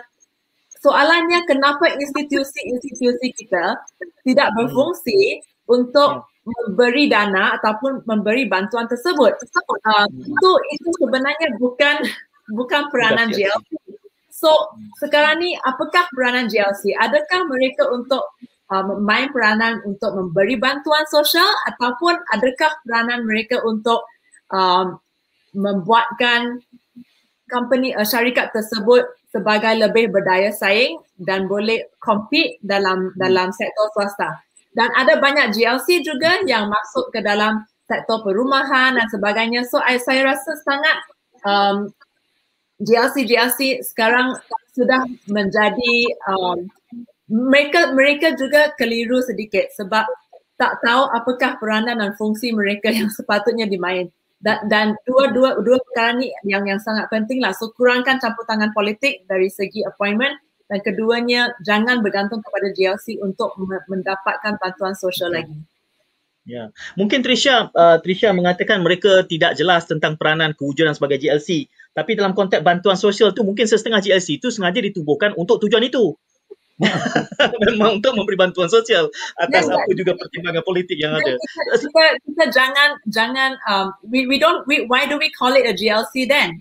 [0.85, 3.81] soalannya kenapa institusi-institusi kita
[4.21, 9.33] tidak berfungsi untuk memberi dana ataupun memberi bantuan tersebut.
[9.81, 10.05] Uh,
[10.45, 12.05] so itu sebenarnya bukan
[12.53, 13.81] bukan peranan GLC.
[14.29, 14.53] So
[15.01, 16.93] sekarang ni apakah peranan GLC?
[17.01, 18.21] Adakah mereka untuk
[18.69, 24.05] uh, main peranan untuk memberi bantuan sosial ataupun adakah peranan mereka untuk
[24.53, 25.01] um,
[25.57, 26.61] membuatkan
[27.51, 34.41] company uh, syarikat tersebut sebagai lebih berdaya saing dan boleh compete dalam dalam sektor swasta.
[34.75, 39.63] dan ada banyak GLC juga yang masuk ke dalam sektor perumahan dan sebagainya.
[39.69, 40.97] So I, saya rasa sangat
[41.47, 41.77] um,
[42.83, 44.35] GLC GLC sekarang
[44.75, 45.95] sudah menjadi
[46.27, 46.67] um,
[47.31, 50.03] mereka mereka juga keliru sedikit sebab
[50.59, 54.11] tak tahu apakah peranan dan fungsi mereka yang sepatutnya dimain
[54.43, 58.43] dan, dan dua dua dua perkara ni yang yang sangat penting lah so kurangkan campur
[58.45, 63.53] tangan politik dari segi appointment dan keduanya jangan bergantung kepada GLC untuk
[63.85, 65.53] mendapatkan bantuan sosial lagi.
[66.45, 71.65] Ya, mungkin Trisha uh, Trisha mengatakan mereka tidak jelas tentang peranan kewujudan sebagai GLC.
[71.97, 76.13] Tapi dalam konteks bantuan sosial tu mungkin setengah GLC itu sengaja ditubuhkan untuk tujuan itu.
[77.71, 79.07] Memang untuk memberi bantuan sosial
[79.39, 79.95] atas ya, apa ya.
[79.95, 81.39] juga pertimbangan politik yang ada.
[81.39, 85.63] Kita, kita, kita jangan jangan um, we we don't we why do we call it
[85.63, 86.59] a GLC then?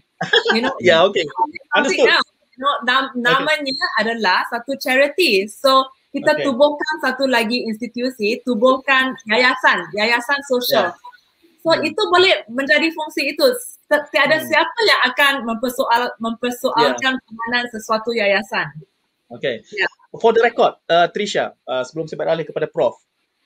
[0.55, 0.75] You know?
[0.87, 1.27] yeah, okay.
[1.75, 2.07] Understood.
[2.07, 2.23] Now
[2.59, 4.01] know, nam, namanya okay.
[4.05, 5.47] adalah satu charity.
[5.51, 6.45] So kita okay.
[6.47, 10.95] tubuhkan satu lagi institusi, tubuhkan yayasan, yayasan sosial.
[10.95, 11.61] Yeah.
[11.65, 11.89] So yeah.
[11.91, 13.47] itu boleh menjadi fungsi itu.
[13.91, 14.47] Tiada hmm.
[14.49, 17.67] siapa yang akan mempersoal mempersoalkan yeah.
[17.71, 18.71] sesuatu yayasan.
[19.39, 19.67] Okay.
[19.75, 19.91] Yeah.
[20.15, 22.95] For the record, uh, Trisha, uh, sebelum saya beralih kepada Prof,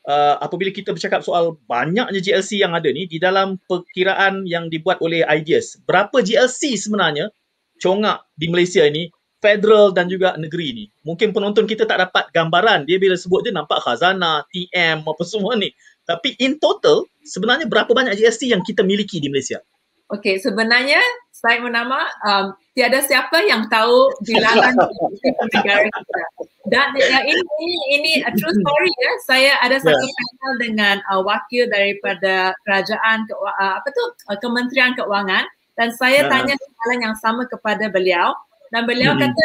[0.04, 5.00] uh, apabila kita bercakap soal banyaknya GLC yang ada ni di dalam perkiraan yang dibuat
[5.00, 7.32] oleh Ideas, berapa GLC sebenarnya
[7.80, 9.08] congak di Malaysia ini
[9.38, 10.84] federal dan juga negeri ni.
[11.06, 12.84] Mungkin penonton kita tak dapat gambaran.
[12.90, 15.70] Dia bila sebut dia nampak khazanah, TM apa semua ni.
[16.04, 19.62] Tapi in total sebenarnya berapa banyak GST yang kita miliki di Malaysia?
[20.08, 20.98] Okey, sebenarnya
[21.30, 24.70] saya menama um, tiada siapa yang tahu bilangan
[25.58, 26.22] negara kita.
[26.70, 29.12] Dan yang ini ini, ini a true story ya.
[29.26, 30.14] Saya ada satu yeah.
[30.14, 35.42] panel dengan uh, wakil daripada kerajaan ke, uh, apa tu uh, Kementerian Keuangan
[35.74, 36.30] dan saya uh.
[36.30, 38.30] tanya soalan yang sama kepada beliau
[38.70, 39.26] dan beliau hmm.
[39.26, 39.44] kata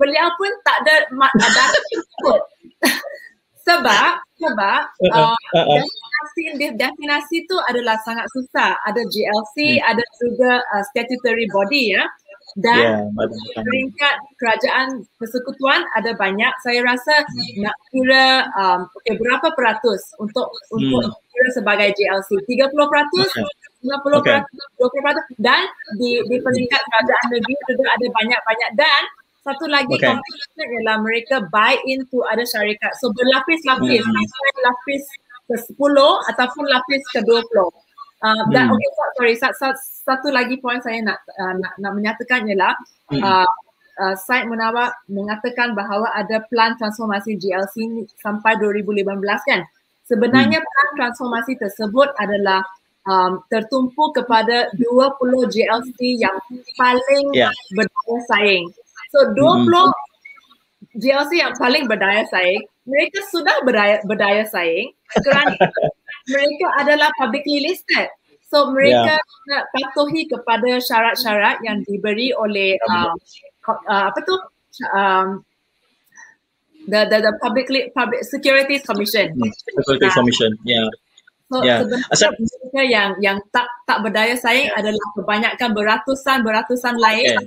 [0.00, 1.64] beliau pun tak ada ada
[3.68, 4.10] sebab
[4.40, 4.80] sebab
[5.12, 6.42] uh, destinasi
[6.76, 9.84] destinasi tu adalah sangat susah ada GLC hmm.
[9.84, 12.04] ada juga uh, statutory body ya
[12.54, 13.26] dan yeah,
[13.58, 16.52] peringkat kerajaan persekutuan ada banyak.
[16.62, 17.66] Saya rasa hmm.
[17.66, 23.90] nak kira um, okay, berapa peratus untuk untuk kira sebagai JLC 30 peratus, okay.
[23.90, 24.38] 50 okay.
[24.38, 25.24] peratus, 20 peratus.
[25.42, 25.62] Dan
[25.98, 28.70] di di peringkat kerajaan negeri juga ada banyak-banyak.
[28.78, 29.02] Dan
[29.44, 32.94] satu lagi komponen ialah mereka buy into ada syarikat.
[33.02, 34.02] So berlapis-lapis.
[34.06, 34.26] Hmm.
[34.62, 35.04] lapis
[35.44, 35.96] ke-10
[36.32, 37.83] ataupun lapis ke-20
[38.24, 38.72] Ah, dan hmm.
[38.72, 39.34] okay, sorry
[40.00, 42.72] satu lagi poin saya nak uh, nak nak menyatakan ialah
[43.12, 43.20] hmm.
[43.20, 43.50] Ah, uh,
[43.94, 49.06] Uh, Syed Munawar mengatakan bahawa ada plan transformasi GLC sampai 2015
[49.46, 49.62] kan
[50.02, 50.66] sebenarnya hmm.
[50.66, 52.66] plan transformasi tersebut adalah
[53.06, 56.34] um, tertumpu kepada 20 GLC yang
[56.74, 57.54] paling yeah.
[57.70, 58.66] berdaya saing
[59.14, 59.94] so 20 hmm.
[60.98, 64.90] GLC yang paling berdaya saing mereka sudah berdaya, berdaya saing
[65.22, 65.54] kerana
[66.28, 68.08] mereka adalah publicly listed.
[68.48, 69.50] So mereka yeah.
[69.50, 73.18] nak patuhi kepada syarat-syarat yang diberi oleh um,
[73.66, 74.34] uh, apa tu
[74.94, 75.42] um,
[76.86, 79.34] the the the publicly public securities commission.
[79.34, 79.50] Hmm.
[79.50, 80.50] Securities uh, commission.
[80.62, 80.86] Yeah.
[81.50, 81.82] So yeah.
[82.14, 84.78] sebenarnya mereka yang yang tak tak berdaya saing yeah.
[84.78, 87.46] adalah kebanyakan beratusan beratusan lain okay.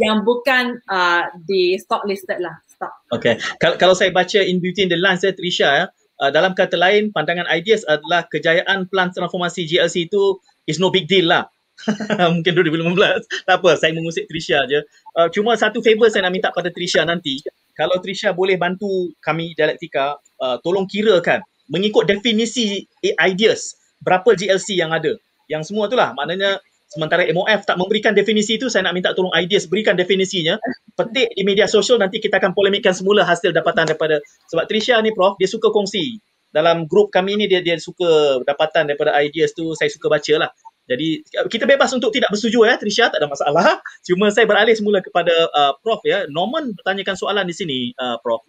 [0.00, 2.56] yang bukan uh, di stock listed lah.
[2.72, 2.92] Stock.
[3.12, 3.36] Okay.
[3.60, 5.86] Kalau kalau saya baca in between the lines saya Trisha ya,
[6.22, 11.06] uh, dalam kata lain pandangan ideas adalah kejayaan plan transformasi GLC itu is no big
[11.06, 11.46] deal lah.
[12.34, 13.46] Mungkin 2015.
[13.46, 14.82] Tak apa, saya mengusik Trisha je.
[15.14, 17.38] Uh, cuma satu favor saya nak minta pada Trisha nanti.
[17.78, 24.90] Kalau Trisha boleh bantu kami dialektika, uh, tolong kirakan mengikut definisi ideas berapa GLC yang
[24.90, 25.14] ada.
[25.46, 26.58] Yang semua itulah maknanya
[26.88, 30.56] sementara MOF tak memberikan definisi itu saya nak minta tolong ideas berikan definisinya.
[30.96, 34.18] Petik di media sosial nanti kita akan polemikkan semula hasil dapatan daripada
[34.50, 36.18] sebab Trisha ni prof dia suka kongsi.
[36.48, 40.50] Dalam grup kami ni dia dia suka dapatan daripada ideas tu saya suka baca lah.
[40.88, 41.20] Jadi
[41.52, 43.84] kita bebas untuk tidak bersetuju ya Trisha tak ada masalah.
[44.08, 46.24] Cuma saya beralih semula kepada uh, prof ya.
[46.32, 48.40] Norman bertanyakan soalan di sini uh, prof.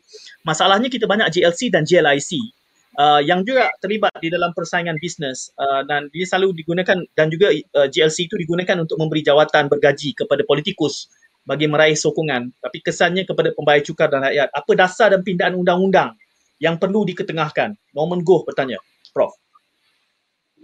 [0.48, 2.59] Masalahnya kita banyak GLC dan GLIC
[2.98, 7.54] uh, yang juga terlibat di dalam persaingan bisnes uh, dan dia selalu digunakan dan juga
[7.54, 11.12] uh, GLC itu digunakan untuk memberi jawatan bergaji kepada politikus
[11.46, 12.50] bagi meraih sokongan.
[12.58, 16.18] Tapi kesannya kepada pembayar cukai dan rakyat apa dasar dan pindaan undang-undang
[16.58, 17.78] yang perlu diketengahkan?
[17.94, 18.82] Norman Goh bertanya
[19.14, 19.34] Prof.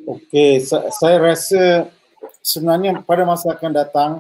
[0.06, 1.90] Okey saya rasa
[2.46, 4.12] sebenarnya pada masa akan datang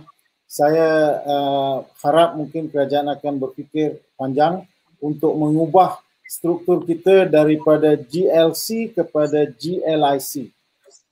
[0.45, 4.65] saya uh, harap mungkin kerajaan akan berfikir panjang
[5.03, 10.49] untuk mengubah struktur kita daripada GLC kepada GLIC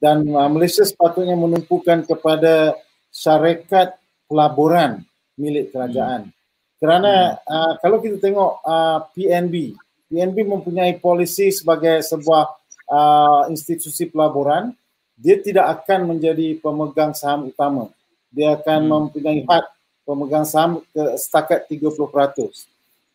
[0.04, 2.76] dan uh, Malaysia sepatutnya menumpukan kepada
[3.08, 3.96] syarikat
[4.28, 5.06] pelaburan
[5.40, 6.28] milik kerajaan.
[6.28, 6.36] Hmm.
[6.84, 9.80] Kerana uh, kalau kita tengok uh, PNB,
[10.12, 12.44] PNB mempunyai polisi sebagai sebuah
[12.92, 14.76] uh, institusi pelaburan,
[15.16, 17.88] dia tidak akan menjadi pemegang saham utama.
[18.28, 18.92] Dia akan hmm.
[18.92, 19.66] mempunyai hak
[20.04, 22.73] pemegang saham ke setakat 30%.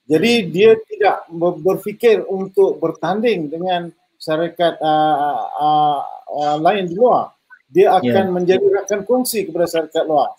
[0.09, 1.29] Jadi dia tidak
[1.61, 6.01] berfikir untuk bertanding dengan syarikat uh, uh,
[6.33, 7.37] uh, lain di luar.
[7.69, 8.33] Dia akan yeah.
[8.33, 10.33] menjadi rakan kongsi kepada syarikat luar.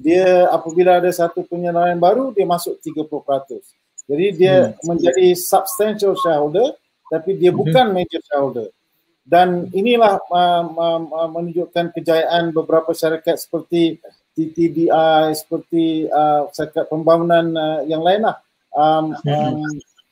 [0.00, 3.60] Dia apabila ada satu penyelenggaraan baru, dia masuk 30%.
[4.08, 4.88] Jadi dia hmm.
[4.88, 6.74] menjadi substantial shareholder
[7.12, 7.60] tapi dia hmm.
[7.60, 8.72] bukan major shareholder.
[9.20, 10.64] Dan inilah uh,
[11.04, 14.00] uh, menunjukkan kejayaan beberapa syarikat seperti
[14.32, 18.40] TTDI, seperti uh, syarikat pembangunan uh, yang lain lah.
[18.70, 19.30] Um, hmm.
[19.30, 19.60] um,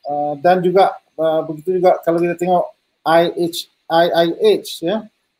[0.09, 2.64] uh, dan juga uh, begitu juga kalau kita tengok
[3.06, 4.96] IH, IIH ya,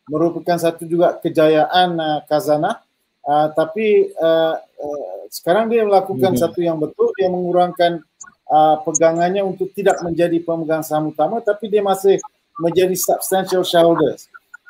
[0.09, 2.81] merupakan satu juga kejayaan uh, Kazana.
[3.29, 6.41] Uh, tapi uh, uh, sekarang dia melakukan hmm.
[6.41, 8.01] satu yang betul, dia mengurangkan
[8.49, 12.17] uh, pegangannya untuk tidak menjadi pemegang saham utama tapi dia masih
[12.59, 14.27] menjadi substantial shareholders.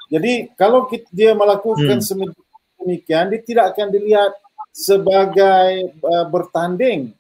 [0.08, 2.32] Jadi kalau kita, dia melakukan hmm.
[2.82, 4.32] demikian dia tidak akan dilihat
[4.72, 7.14] sebagai uh, bertanding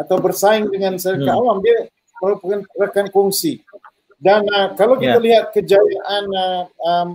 [0.00, 1.40] atau bersaing dengan syarikat hmm.
[1.44, 1.92] awam dia
[2.24, 3.60] merupakan rekan kongsi.
[4.20, 5.24] Dan uh, kalau kita yeah.
[5.24, 7.08] lihat kejayaan uh, um,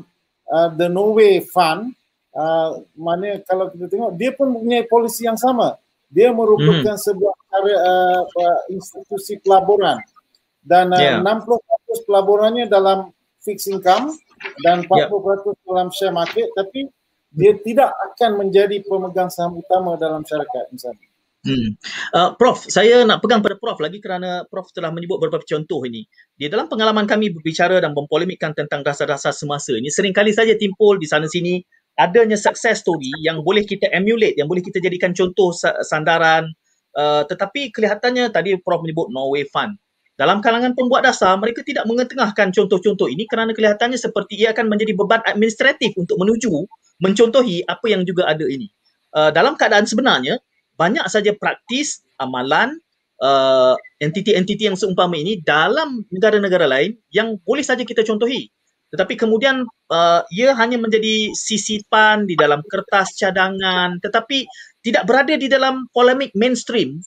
[0.50, 1.94] uh, the Norway Fund
[2.34, 5.78] uh, mana kalau kita tengok dia pun mempunyai polisi yang sama
[6.10, 7.02] dia merupakan hmm.
[7.02, 10.02] sebuah uh, uh, institusi pelaburan
[10.66, 11.22] dan uh, yeah.
[11.22, 14.14] 60% pelaburannya dalam fixed income
[14.66, 15.54] dan 40% yeah.
[15.66, 16.90] dalam share market tapi
[17.36, 21.04] dia tidak akan menjadi pemegang saham utama dalam syarikat misalnya.
[21.46, 21.78] Hmm.
[22.10, 26.02] Uh, Prof, saya nak pegang pada Prof lagi kerana Prof telah menyebut beberapa contoh ini.
[26.34, 31.06] Di dalam pengalaman kami berbicara dan mempolemikkan tentang dasar-dasar semasa ini, seringkali saja timbul di
[31.06, 31.62] sana sini
[32.02, 35.54] adanya success story yang boleh kita emulate, yang boleh kita jadikan contoh
[35.86, 36.50] sandaran.
[36.98, 39.78] Uh, tetapi kelihatannya tadi Prof menyebut Norway Fund.
[40.18, 44.96] Dalam kalangan pembuat dasar, mereka tidak mengetengahkan contoh-contoh ini kerana kelihatannya seperti ia akan menjadi
[44.96, 46.50] beban administratif untuk menuju
[47.04, 48.72] mencontohi apa yang juga ada ini.
[49.12, 50.40] Uh, dalam keadaan sebenarnya,
[50.76, 52.80] banyak saja praktis, amalan,
[53.24, 58.52] uh, entiti-entiti yang seumpama ini dalam negara-negara lain yang boleh saja kita contohi.
[58.92, 64.48] Tetapi kemudian uh, ia hanya menjadi sisipan di dalam kertas cadangan tetapi
[64.86, 67.02] tidak berada di dalam polemik mainstream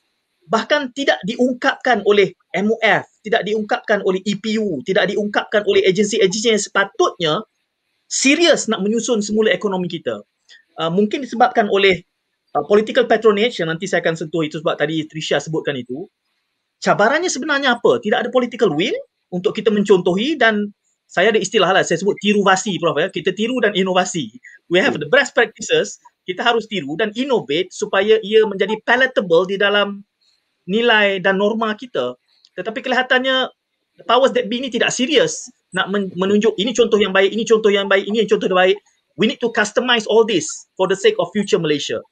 [0.48, 7.32] bahkan tidak diungkapkan oleh MUF, tidak diungkapkan oleh EPU, tidak diungkapkan oleh agensi-agensi yang sepatutnya
[8.08, 10.24] serius nak menyusun semula ekonomi kita.
[10.80, 12.00] Uh, mungkin disebabkan oleh
[12.54, 16.08] uh, political patronage yang nanti saya akan sentuh itu sebab tadi Trisha sebutkan itu.
[16.78, 17.98] Cabarannya sebenarnya apa?
[17.98, 18.94] Tidak ada political will
[19.34, 20.70] untuk kita mencontohi dan
[21.08, 23.00] saya ada istilah lah, saya sebut tiruvasi Prof.
[23.00, 23.08] Ya.
[23.08, 24.28] Kita tiru dan inovasi.
[24.68, 25.96] We have the best practices,
[26.28, 30.04] kita harus tiru dan innovate supaya ia menjadi palatable di dalam
[30.68, 32.12] nilai dan norma kita.
[32.60, 33.48] Tetapi kelihatannya
[34.04, 37.88] powers that be ini tidak serius nak menunjuk ini contoh yang baik, ini contoh yang
[37.88, 38.78] baik, ini yang contoh yang baik.
[39.18, 40.46] We need to customize all this
[40.78, 42.04] for the sake of future Malaysia.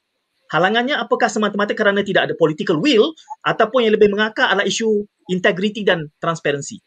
[0.47, 3.11] Halangannya apakah semata-mata kerana tidak ada political will
[3.43, 6.79] ataupun yang lebih mengakar adalah isu integrity dan transparansi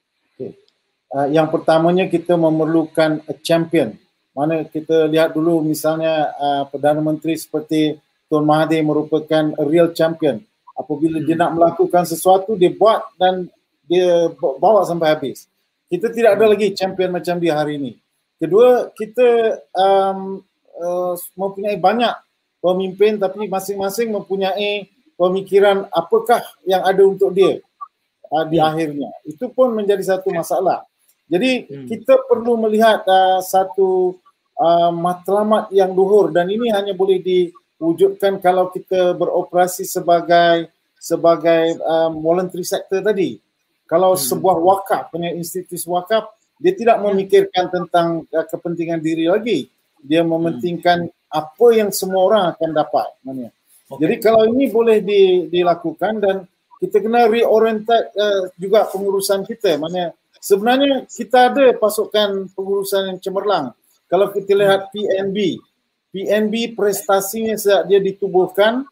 [1.15, 3.99] uh, yang pertamanya kita memerlukan a champion.
[4.31, 7.99] Mana kita lihat dulu misalnya uh, Perdana Menteri seperti
[8.31, 10.39] Tun Mahathir merupakan a real champion.
[10.79, 11.27] Apabila hmm.
[11.27, 13.51] dia nak melakukan sesuatu, dia buat dan
[13.91, 15.51] dia bawa sampai habis.
[15.91, 17.93] Kita tidak ada lagi champion macam dia hari ini.
[18.39, 20.41] Kedua, kita um,
[20.79, 22.15] uh, mempunyai banyak
[22.61, 27.61] pemimpin tapi masing-masing mempunyai pemikiran apakah yang ada untuk dia
[28.31, 28.69] uh, di hmm.
[28.69, 29.11] akhirnya.
[29.27, 30.87] Itu pun menjadi satu masalah.
[31.27, 31.87] Jadi hmm.
[31.89, 34.17] kita perlu melihat uh, satu
[34.57, 42.21] uh, matlamat yang luhur dan ini hanya boleh diwujudkan kalau kita beroperasi sebagai sebagai um,
[42.21, 43.41] voluntary sector tadi.
[43.89, 44.23] Kalau hmm.
[44.23, 46.31] sebuah wakaf, punya institusi wakaf,
[46.61, 49.67] dia tidak memikirkan tentang uh, kepentingan diri lagi.
[50.01, 51.20] Dia mementingkan hmm.
[51.31, 53.07] Apa yang semua orang akan dapat.
[53.23, 53.49] Okay.
[54.03, 56.37] Jadi kalau ini boleh di, dilakukan dan
[56.83, 59.79] kita kena reorientate uh, juga pengurusan kita.
[59.79, 60.11] Mana
[60.43, 63.71] sebenarnya kita ada pasukan pengurusan yang cemerlang.
[64.11, 65.61] Kalau kita lihat PNB,
[66.11, 68.83] PNB prestasinya sejak dia ditubuhkan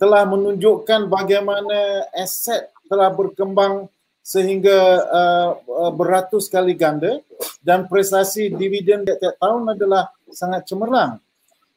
[0.00, 3.90] telah menunjukkan bagaimana aset telah berkembang
[4.24, 7.20] sehingga uh, uh, beratus kali ganda
[7.60, 11.20] dan prestasi dividen tiap tahun adalah sangat cemerlang.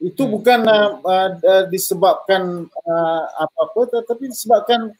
[0.02, 0.32] Itu hmm.
[0.34, 0.91] bukan uh,
[1.38, 4.91] uh, disebabkan uh, apa-apa tetapi disebabkan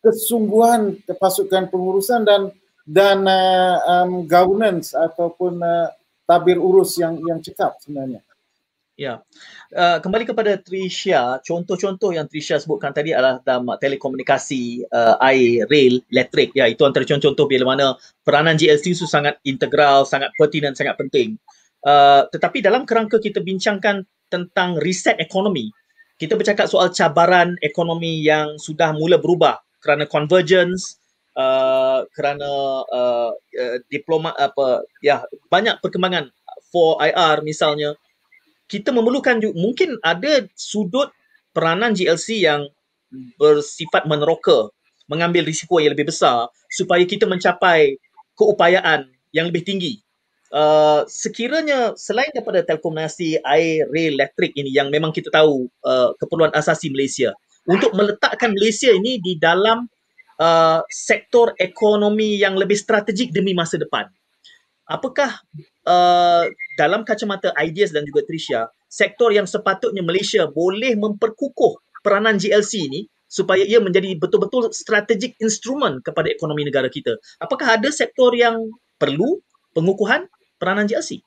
[0.00, 2.48] kesungguhan pasukan pengurusan dan
[2.86, 5.92] dan uh, um, governance ataupun uh,
[6.24, 8.24] tabir urus yang yang cekap sebenarnya.
[8.96, 9.20] Ya.
[9.76, 16.00] Uh, kembali kepada Trisha, contoh-contoh yang Trisha sebutkan tadi adalah dalam telekomunikasi, uh, air, rail,
[16.08, 16.56] elektrik.
[16.56, 17.92] Ya, itu antara contoh-contoh bila mana
[18.24, 21.36] peranan GLC itu sangat integral, sangat pertinent, sangat penting.
[21.86, 25.70] Uh, tetapi dalam kerangka kita bincangkan tentang reset ekonomi,
[26.18, 30.98] kita bercakap soal cabaran ekonomi yang sudah mula berubah kerana convergence,
[31.38, 32.50] uh, kerana
[32.90, 36.34] uh, uh, diploma apa ya banyak perkembangan
[36.74, 37.94] for IR misalnya
[38.66, 41.14] kita memerlukan mungkin ada sudut
[41.54, 42.66] peranan GLC yang
[43.38, 44.74] bersifat meneroka,
[45.06, 47.96] mengambil risiko yang lebih besar supaya kita mencapai
[48.34, 50.02] keupayaan yang lebih tinggi.
[50.54, 56.54] Uh, sekiranya selain daripada telekomunikasi air, rail, elektrik ini yang memang kita tahu uh, keperluan
[56.54, 57.34] asasi Malaysia
[57.66, 59.90] untuk meletakkan Malaysia ini di dalam
[60.38, 64.06] uh, sektor ekonomi yang lebih strategik demi masa depan.
[64.86, 65.34] Apakah
[65.82, 66.46] uh,
[66.78, 73.00] dalam kacamata ideas dan juga Trisha, sektor yang sepatutnya Malaysia boleh memperkukuh peranan GLC ini
[73.26, 77.18] supaya ia menjadi betul-betul strategic instrument kepada ekonomi negara kita.
[77.42, 78.70] Apakah ada sektor yang
[79.02, 79.42] perlu
[79.74, 81.20] pengukuhan peranan GLC?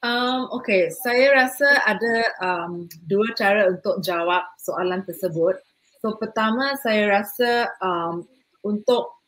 [0.00, 5.60] Um, okay, saya rasa ada um, dua cara untuk jawab soalan tersebut.
[6.00, 8.24] So pertama saya rasa um,
[8.64, 9.20] untuk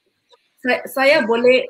[0.64, 1.68] saya, saya boleh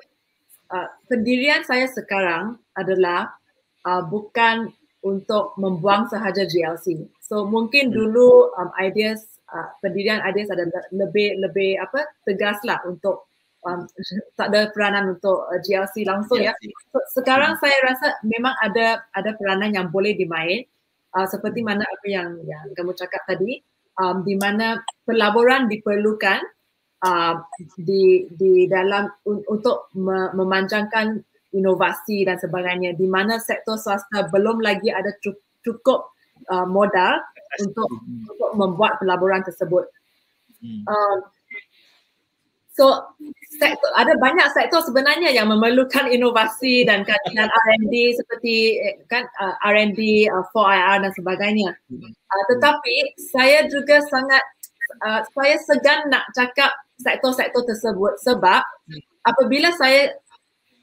[0.71, 3.35] uh, pendirian saya sekarang adalah
[3.83, 4.71] uh, bukan
[5.03, 7.03] untuk membuang sahaja GLC.
[7.19, 7.95] So mungkin hmm.
[7.99, 13.27] dulu um, ideas uh, pendirian ideas adalah lebih lebih apa tegaslah untuk
[13.67, 13.87] um,
[14.39, 16.55] tak ada peranan untuk uh, GLC langsung ya.
[16.91, 17.61] So, sekarang hmm.
[17.63, 20.67] saya rasa memang ada ada peranan yang boleh dimain
[21.17, 21.69] uh, seperti hmm.
[21.69, 23.63] mana apa yang yang kamu cakap tadi
[23.99, 26.41] um, di mana pelaburan diperlukan
[27.07, 27.35] uh,
[27.79, 31.21] di di dalam un, untuk me, memanjangkan
[31.53, 35.13] inovasi dan sebagainya di mana sektor swasta belum lagi ada
[35.61, 36.17] cukup
[36.49, 37.21] uh, modal
[37.61, 37.89] untuk
[38.29, 39.85] untuk membuat pelaburan tersebut.
[40.63, 40.83] Hmm.
[40.89, 41.17] Uh,
[42.73, 43.15] so
[43.59, 49.55] sektor, ada banyak sektor sebenarnya yang memerlukan inovasi dan kajian R&D seperti eh, kan uh,
[49.69, 51.71] R&D uh, 4IR dan sebagainya.
[51.93, 52.97] Uh, tetapi
[53.33, 54.45] saya juga sangat
[55.05, 58.63] uh, saya segan nak cakap sektor-sektor tersebut sebab
[59.27, 60.17] apabila saya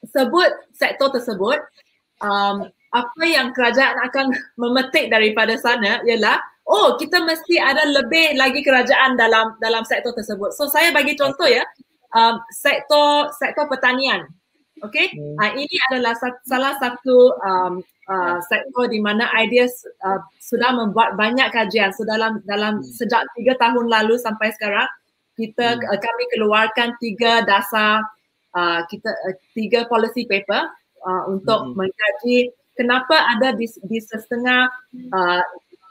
[0.07, 1.59] sebut sektor tersebut
[2.23, 8.61] um, apa yang kerajaan akan memetik daripada sana ialah oh kita mesti ada lebih lagi
[8.61, 10.53] kerajaan dalam dalam sektor tersebut.
[10.53, 11.65] So saya bagi contoh ya
[12.13, 14.29] um, sektor sektor pertanian.
[14.79, 15.35] Okay, hmm.
[15.43, 19.75] uh, ini adalah sat, salah satu um, uh, sektor di mana ideas
[20.07, 21.91] uh, sudah membuat banyak kajian.
[21.91, 22.87] So dalam dalam hmm.
[22.87, 24.87] sejak tiga tahun lalu sampai sekarang
[25.35, 25.83] kita hmm.
[25.83, 27.99] uh, kami keluarkan tiga dasar
[28.55, 30.71] uh, kita uh, tiga policy paper
[31.03, 31.75] uh, untuk hmm.
[31.75, 32.47] mengkaji
[32.79, 34.71] kenapa ada di, di setengah
[35.11, 35.43] uh,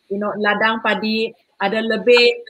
[0.08, 2.44] you know ladang padi ada lebih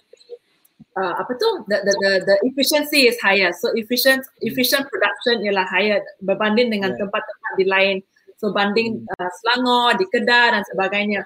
[0.98, 5.66] uh, apa tu the, the the the efficiency is higher so efficient efficient production ialah
[5.70, 7.00] higher berbanding dengan yeah.
[7.06, 7.96] tempat-tempat di lain
[8.38, 9.14] so banding hmm.
[9.18, 11.22] uh, Selangor di Kedah dan sebagainya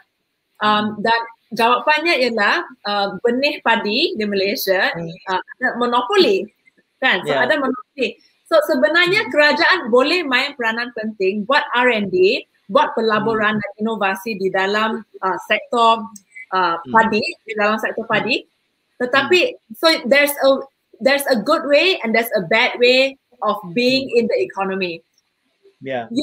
[0.60, 1.20] um, dan
[1.52, 5.12] jawapannya ialah uh, benih padi di Malaysia hmm.
[5.28, 6.44] uh, ada monopoli
[7.00, 7.44] kan so yeah.
[7.44, 8.16] ada monopoli
[8.48, 9.30] so sebenarnya hmm.
[9.32, 16.00] kerajaan boleh main peranan penting buat R&D buat pelaburan dan inovasi di dalam uh, sektor
[16.56, 18.40] uh, padi di dalam sektor padi
[18.96, 19.76] tetapi hmm.
[19.76, 20.48] so there's a
[21.02, 25.02] there's a good way and there's a bad way of being in the economy.
[25.82, 26.06] Yeah.
[26.14, 26.22] You,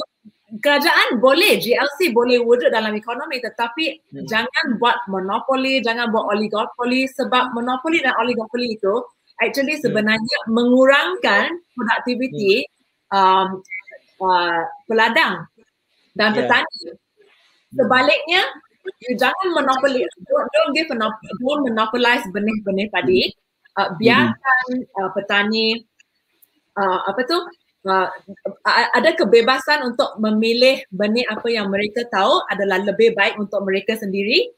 [0.50, 4.26] kerajaan boleh GLC boleh wujud dalam ekonomi tetapi hmm.
[4.26, 8.94] jangan buat monopoli, jangan buat oligopoli sebab monopoli dan oligopoli itu
[9.38, 9.84] actually hmm.
[9.86, 10.50] sebenarnya hmm.
[10.50, 13.14] mengurangkan productivity hmm.
[13.14, 13.48] um,
[14.18, 15.46] uh, peladang
[16.20, 16.44] dan yeah.
[16.44, 16.80] petani.
[17.72, 18.42] Sebaliknya
[19.08, 23.32] you jangan monopoly don't, don't give don't monopolize benih-benih padi
[23.76, 24.66] uh, biarkan
[25.00, 25.80] uh, petani
[26.76, 27.38] uh, apa tu
[27.88, 28.08] uh,
[28.96, 34.48] ada kebebasan untuk memilih benih apa yang mereka tahu adalah lebih baik untuk mereka sendiri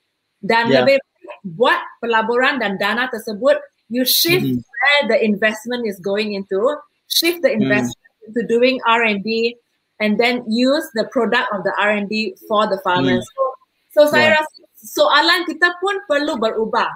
[0.43, 0.83] dan yeah.
[0.83, 0.99] lebih
[1.43, 3.59] buat pelaburan dan dana tersebut
[3.91, 4.63] you shift mm-hmm.
[4.63, 6.59] where the investment is going into
[7.11, 7.63] shift the mm.
[7.63, 8.27] investment mm.
[8.31, 9.59] into doing R&D
[10.03, 13.35] and then use the product of the R&D for the farmers mm.
[13.39, 13.53] so
[13.93, 14.37] So saya yeah.
[14.41, 16.89] rasa soalan kita pun perlu berubah.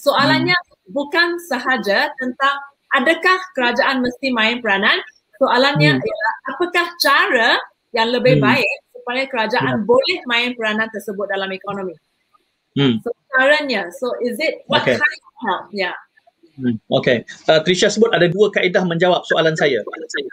[0.00, 0.96] Soalannya hmm.
[0.96, 2.56] bukan sahaja tentang
[2.96, 4.96] adakah kerajaan mesti main peranan.
[5.36, 6.00] Soalannya hmm.
[6.00, 7.50] ialah apakah cara
[7.92, 8.44] yang lebih hmm.
[8.44, 9.84] baik supaya kerajaan yeah.
[9.84, 11.92] boleh main peranan tersebut dalam ekonomi.
[12.72, 13.04] Hmm.
[13.04, 14.96] So caranya, so is it what okay.
[14.96, 15.64] kind of help?
[15.76, 15.96] Yeah.
[16.60, 16.76] Hmm.
[17.00, 17.24] Okay.
[17.48, 19.80] Uh, Trisha sebut ada dua kaedah menjawab soalan saya.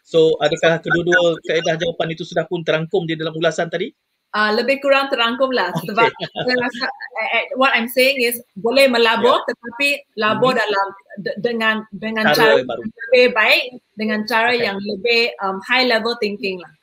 [0.03, 3.95] So adakah kedua-dua kaedah jawapan itu sudah pun terangkum di dalam ulasan tadi?
[4.35, 6.55] uh, lebih kurang terangkum lah sebab okay.
[6.57, 9.47] rasa uh, what I'm saying is boleh melabur yeah.
[9.47, 10.63] tetapi labur mm-hmm.
[10.63, 10.87] dalam
[11.23, 12.75] d- dengan dengan cara, cara
[13.09, 13.63] lebih baik
[13.95, 14.65] dengan cara okay.
[14.65, 16.73] yang lebih um, high level thinking lah.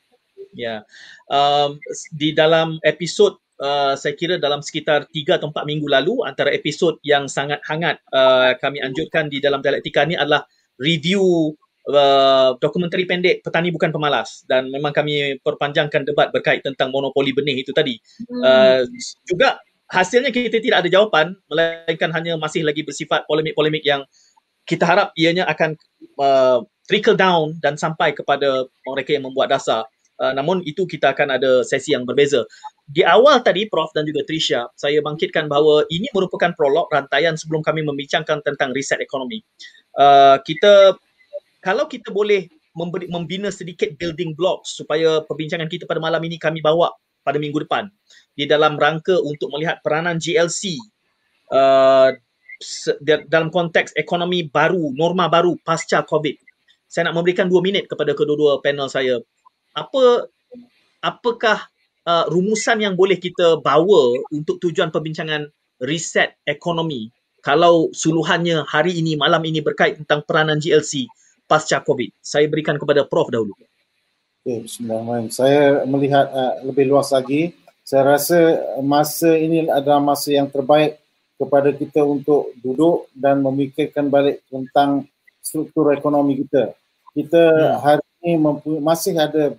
[0.55, 0.55] Ya.
[0.55, 0.79] Yeah.
[1.27, 1.81] Um,
[2.15, 6.99] di dalam episod Uh, saya kira dalam sekitar 3 atau 4 minggu lalu antara episod
[7.07, 10.43] yang sangat hangat uh, kami anjurkan di dalam dialektika ni adalah
[10.75, 17.29] review Uh, dokumentari pendek Petani Bukan Pemalas dan memang kami perpanjangkan debat berkait tentang monopoli
[17.29, 18.01] benih itu tadi.
[18.25, 18.41] Hmm.
[18.41, 18.81] Uh,
[19.21, 19.61] juga
[19.93, 24.01] hasilnya kita tidak ada jawapan melainkan hanya masih lagi bersifat polemik-polemik yang
[24.65, 25.77] kita harap ianya akan
[26.17, 29.85] uh, trickle down dan sampai kepada mereka yang membuat dasar.
[30.15, 32.47] Uh, namun itu kita akan ada sesi yang berbeza.
[32.87, 37.59] Di awal tadi Prof dan juga Trisha, saya bangkitkan bahawa ini merupakan prolog rantaian sebelum
[37.65, 39.43] kami membincangkan tentang riset ekonomi.
[39.99, 40.95] Uh, kita
[41.59, 42.47] kalau kita boleh
[42.77, 46.93] memberi, membina sedikit building blocks supaya perbincangan kita pada malam ini kami bawa
[47.25, 47.89] pada minggu depan
[48.37, 50.77] di dalam rangka untuk melihat peranan GLC
[51.49, 52.13] uh,
[53.27, 56.37] dalam konteks ekonomi baru, norma baru pasca COVID.
[56.87, 59.19] Saya nak memberikan dua minit kepada kedua-dua panel saya.
[59.75, 60.31] Apa
[61.03, 61.67] apakah
[62.07, 65.51] uh, rumusan yang boleh kita bawa untuk tujuan perbincangan
[65.83, 67.11] riset ekonomi
[67.45, 71.05] kalau suluhannya hari ini, malam ini berkait tentang peranan GLC
[71.45, 72.09] pasca COVID.
[72.17, 73.53] Saya berikan kepada Prof dahulu.
[74.41, 75.29] Okay, Bismillahirrahmanirrahim.
[75.29, 77.53] Saya melihat uh, lebih luas lagi.
[77.85, 80.97] Saya rasa masa ini adalah masa yang terbaik
[81.37, 85.05] kepada kita untuk duduk dan memikirkan balik tentang
[85.37, 86.73] struktur ekonomi kita.
[87.13, 87.77] Kita hmm.
[87.77, 89.53] hari ini mempunyai, masih ada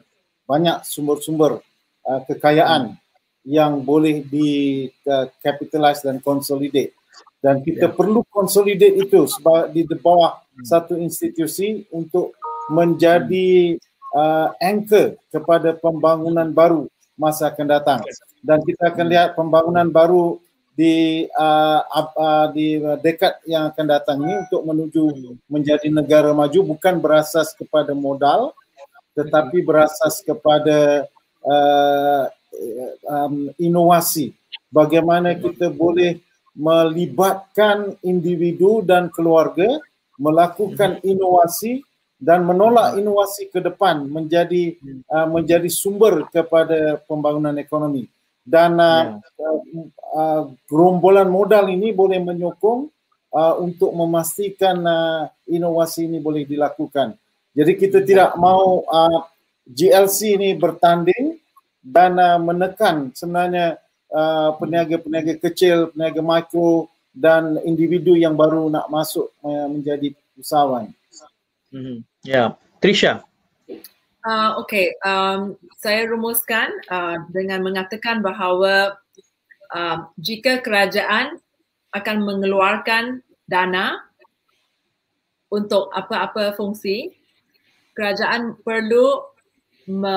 [0.46, 1.60] banyak sumber-sumber
[2.06, 2.98] uh, kekayaan hmm.
[3.44, 6.94] yang boleh di uh, capitalize dan consolidate
[7.42, 7.94] dan kita yeah.
[7.94, 10.64] perlu consolidate itu sebab di bawah hmm.
[10.64, 12.38] satu institusi untuk
[12.70, 13.78] menjadi
[14.14, 16.86] uh, anchor kepada pembangunan baru
[17.18, 18.00] masa akan datang
[18.42, 20.38] dan kita akan lihat pembangunan baru
[20.76, 25.04] di uh, uh, di dekad yang akan datang ini untuk menuju
[25.48, 28.52] menjadi negara maju bukan berasas kepada modal
[29.16, 31.08] tetapi berasas kepada
[31.40, 32.24] uh,
[33.08, 34.36] um, inovasi.
[34.68, 36.20] Bagaimana kita boleh
[36.52, 39.80] melibatkan individu dan keluarga
[40.16, 41.84] melakukan inovasi
[42.16, 44.76] dan menolak inovasi ke depan menjadi
[45.12, 48.08] uh, menjadi sumber kepada pembangunan ekonomi.
[48.40, 49.60] Dan uh, uh,
[50.16, 52.88] uh, gerombolan modal ini boleh menyokong
[53.36, 57.16] uh, untuk memastikan uh, inovasi ini boleh dilakukan.
[57.56, 59.24] Jadi kita tidak mau uh,
[59.64, 61.40] GLC ini bertanding
[61.80, 69.34] dan uh, menekan sebenarnya Uh, peniaga-peniaga kecil, peniaga mikro dan individu yang baru nak masuk
[69.42, 70.94] uh, menjadi usahawan.
[71.74, 71.98] Mm-hmm.
[72.22, 72.48] Ya, yeah.
[72.78, 73.26] Trisha.
[74.22, 78.94] Uh, okay, um, saya rumuskan uh, dengan mengatakan bahawa
[79.74, 81.42] uh, jika kerajaan
[81.90, 84.06] akan mengeluarkan dana
[85.50, 87.10] untuk apa-apa fungsi,
[87.96, 89.24] kerajaan perlu
[89.88, 90.16] me,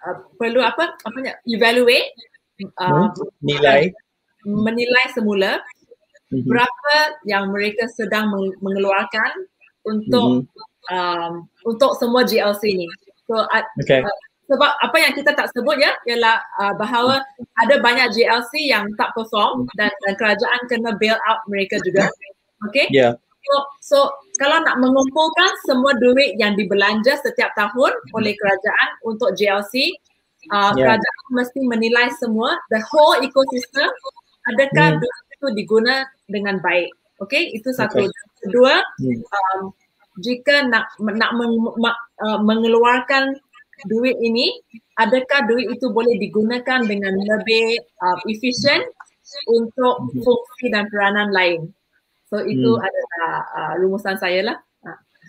[0.00, 0.96] uh, perlu apa?
[0.96, 2.16] Apa evaluate
[2.80, 3.12] uh,
[3.44, 3.92] nilai
[4.48, 5.60] menilai semula
[6.32, 6.46] mm-hmm.
[6.48, 6.94] berapa
[7.28, 8.32] yang mereka sedang
[8.64, 9.46] mengeluarkan
[9.84, 10.94] untuk mm-hmm.
[10.94, 11.32] um,
[11.68, 12.88] untuk semua GLC ni.
[13.28, 13.44] So
[13.84, 14.00] okay.
[14.00, 14.18] uh,
[14.48, 17.20] sebab apa yang kita tak sebut ya ialah uh, bahawa
[17.60, 22.08] ada banyak GLC yang tak perform dan, dan kerajaan kena bail out mereka juga.
[22.72, 22.88] Okay?
[22.88, 23.20] Yeah.
[23.48, 23.98] So, so
[24.36, 29.96] kalau nak mengumpulkan semua duit yang dibelanja setiap tahun oleh kerajaan untuk GLC,
[30.52, 30.94] uh, yeah.
[30.94, 33.88] kerajaan mesti menilai semua the whole ecosystem
[34.48, 35.00] adakah hmm.
[35.02, 36.88] duit itu diguna dengan baik
[37.18, 38.10] okay itu satu okay.
[38.46, 39.18] kedua hmm.
[39.26, 39.60] um,
[40.18, 41.54] jika nak nak meng,
[42.22, 43.38] uh, mengeluarkan
[43.86, 44.50] duit ini
[44.98, 48.82] adakah duit itu boleh digunakan dengan lebih uh, efisien
[49.46, 50.22] untuk hmm.
[50.24, 51.70] fungsi dan peranan lain
[52.28, 52.84] so itu hmm.
[52.84, 54.58] adalah uh, rumusan saya lah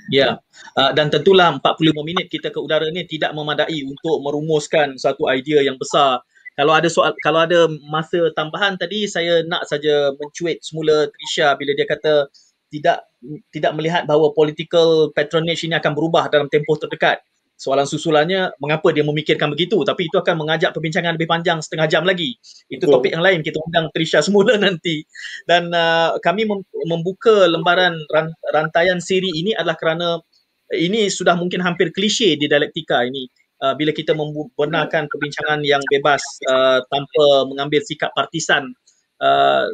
[0.09, 0.41] Ya,
[0.73, 5.61] uh, dan tentulah 45 minit kita ke udara ni tidak memadai untuk merumuskan satu idea
[5.61, 6.25] yang besar.
[6.57, 11.77] Kalau ada soal, kalau ada masa tambahan tadi, saya nak saja mencuit semula Trisha bila
[11.77, 12.25] dia kata
[12.73, 13.05] tidak
[13.53, 17.21] tidak melihat bahawa political patronage ini akan berubah dalam tempoh terdekat
[17.59, 19.83] soalan susulannya mengapa dia memikirkan begitu?
[19.83, 22.39] Tapi itu akan mengajak perbincangan lebih panjang setengah jam lagi.
[22.71, 22.95] Itu Betul.
[22.95, 25.03] topik yang lain kita undang Trisha semula nanti.
[25.43, 30.23] Dan uh, kami mem- membuka lembaran ran- rantaian siri ini adalah kerana
[30.71, 33.27] ini sudah mungkin hampir klise di dialektika ini.
[33.59, 38.71] Uh, bila kita membenarkan perbincangan yang bebas uh, tanpa mengambil sikap partisan.
[39.19, 39.67] Uh,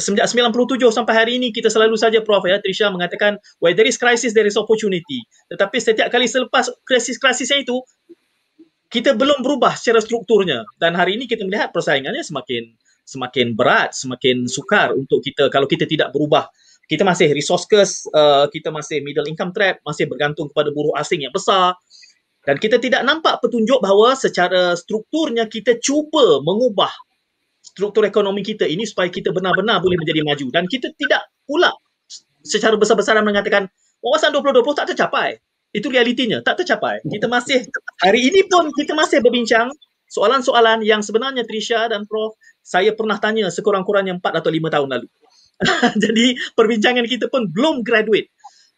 [0.00, 4.00] sejak 97 sampai hari ini kita selalu saja Prof ya Trisha mengatakan where there is
[4.00, 5.20] crisis there is opportunity
[5.52, 7.84] tetapi setiap kali selepas krisis-krisis itu
[8.88, 12.72] kita belum berubah secara strukturnya dan hari ini kita melihat persaingannya semakin
[13.04, 16.48] semakin berat, semakin sukar untuk kita kalau kita tidak berubah.
[16.84, 21.24] Kita masih resource curse, uh, kita masih middle income trap, masih bergantung kepada buruh asing
[21.24, 21.72] yang besar.
[22.44, 26.92] Dan kita tidak nampak petunjuk bahawa secara strukturnya kita cuba mengubah
[27.64, 30.46] struktur ekonomi kita ini supaya kita benar-benar boleh menjadi maju.
[30.52, 31.72] Dan kita tidak pula
[32.44, 33.66] secara besar-besaran mengatakan
[34.04, 35.40] wawasan 2020 tak tercapai.
[35.74, 37.02] Itu realitinya, tak tercapai.
[37.02, 37.66] Kita masih,
[37.98, 39.72] hari ini pun kita masih berbincang
[40.06, 45.08] soalan-soalan yang sebenarnya Trisha dan Prof saya pernah tanya sekurang-kurangnya 4 atau 5 tahun lalu.
[46.04, 48.30] Jadi perbincangan kita pun belum graduate.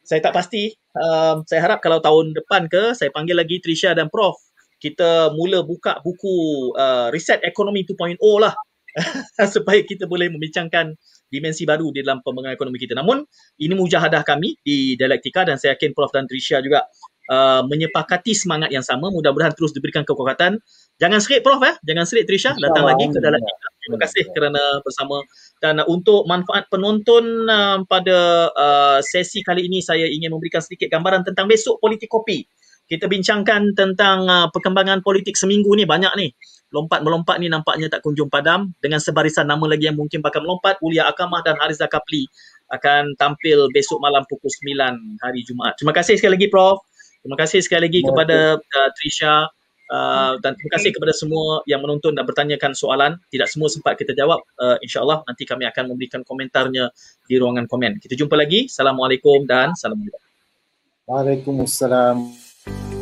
[0.06, 0.72] Saya tak pasti.
[0.96, 4.38] Um, saya harap kalau tahun depan ke, saya panggil lagi Trisha dan Prof.
[4.80, 8.56] Kita mula buka buku uh, Reset Economy 2.0 lah.
[9.54, 10.96] supaya kita boleh membincangkan
[11.28, 12.96] dimensi baru di dalam pembangunan ekonomi kita.
[12.96, 13.26] Namun,
[13.60, 16.86] ini mujahadah kami di Dialektika dan saya yakin Prof dan Trisha juga
[17.28, 19.10] uh, menyepakati semangat yang sama.
[19.10, 20.62] Mudah-mudahan terus diberikan kekuatan.
[20.96, 22.56] Jangan serik Prof ya, jangan serik Trisha.
[22.56, 23.66] Datang lagi ke Dialektika.
[23.84, 25.16] Terima kasih kerana bersama.
[25.60, 30.88] Dan uh, untuk manfaat penonton uh, pada uh, sesi kali ini, saya ingin memberikan sedikit
[30.88, 32.46] gambaran tentang besok politik kopi.
[32.86, 36.30] Kita bincangkan tentang uh, perkembangan politik seminggu ni banyak ni
[36.74, 41.06] lompat-melompat ni nampaknya tak kunjung padam dengan sebarisan nama lagi yang mungkin bakal melompat Ulia
[41.06, 42.26] Akamah dan Hariza Kapli
[42.72, 45.78] akan tampil besok malam pukul 9 hari Jumaat.
[45.78, 46.82] Terima kasih sekali lagi Prof.
[47.22, 49.50] Terima kasih sekali lagi kepada uh, Trisha
[49.90, 53.18] uh, dan terima kasih kepada semua yang menonton dan bertanyakan soalan.
[53.30, 54.42] Tidak semua sempat kita jawab.
[54.58, 56.90] Uh, InsyaAllah nanti kami akan memberikan komentarnya
[57.26, 57.98] di ruangan komen.
[58.02, 58.70] Kita jumpa lagi.
[58.70, 60.02] Assalamualaikum dan salam.
[61.06, 62.95] Waalaikumsalam.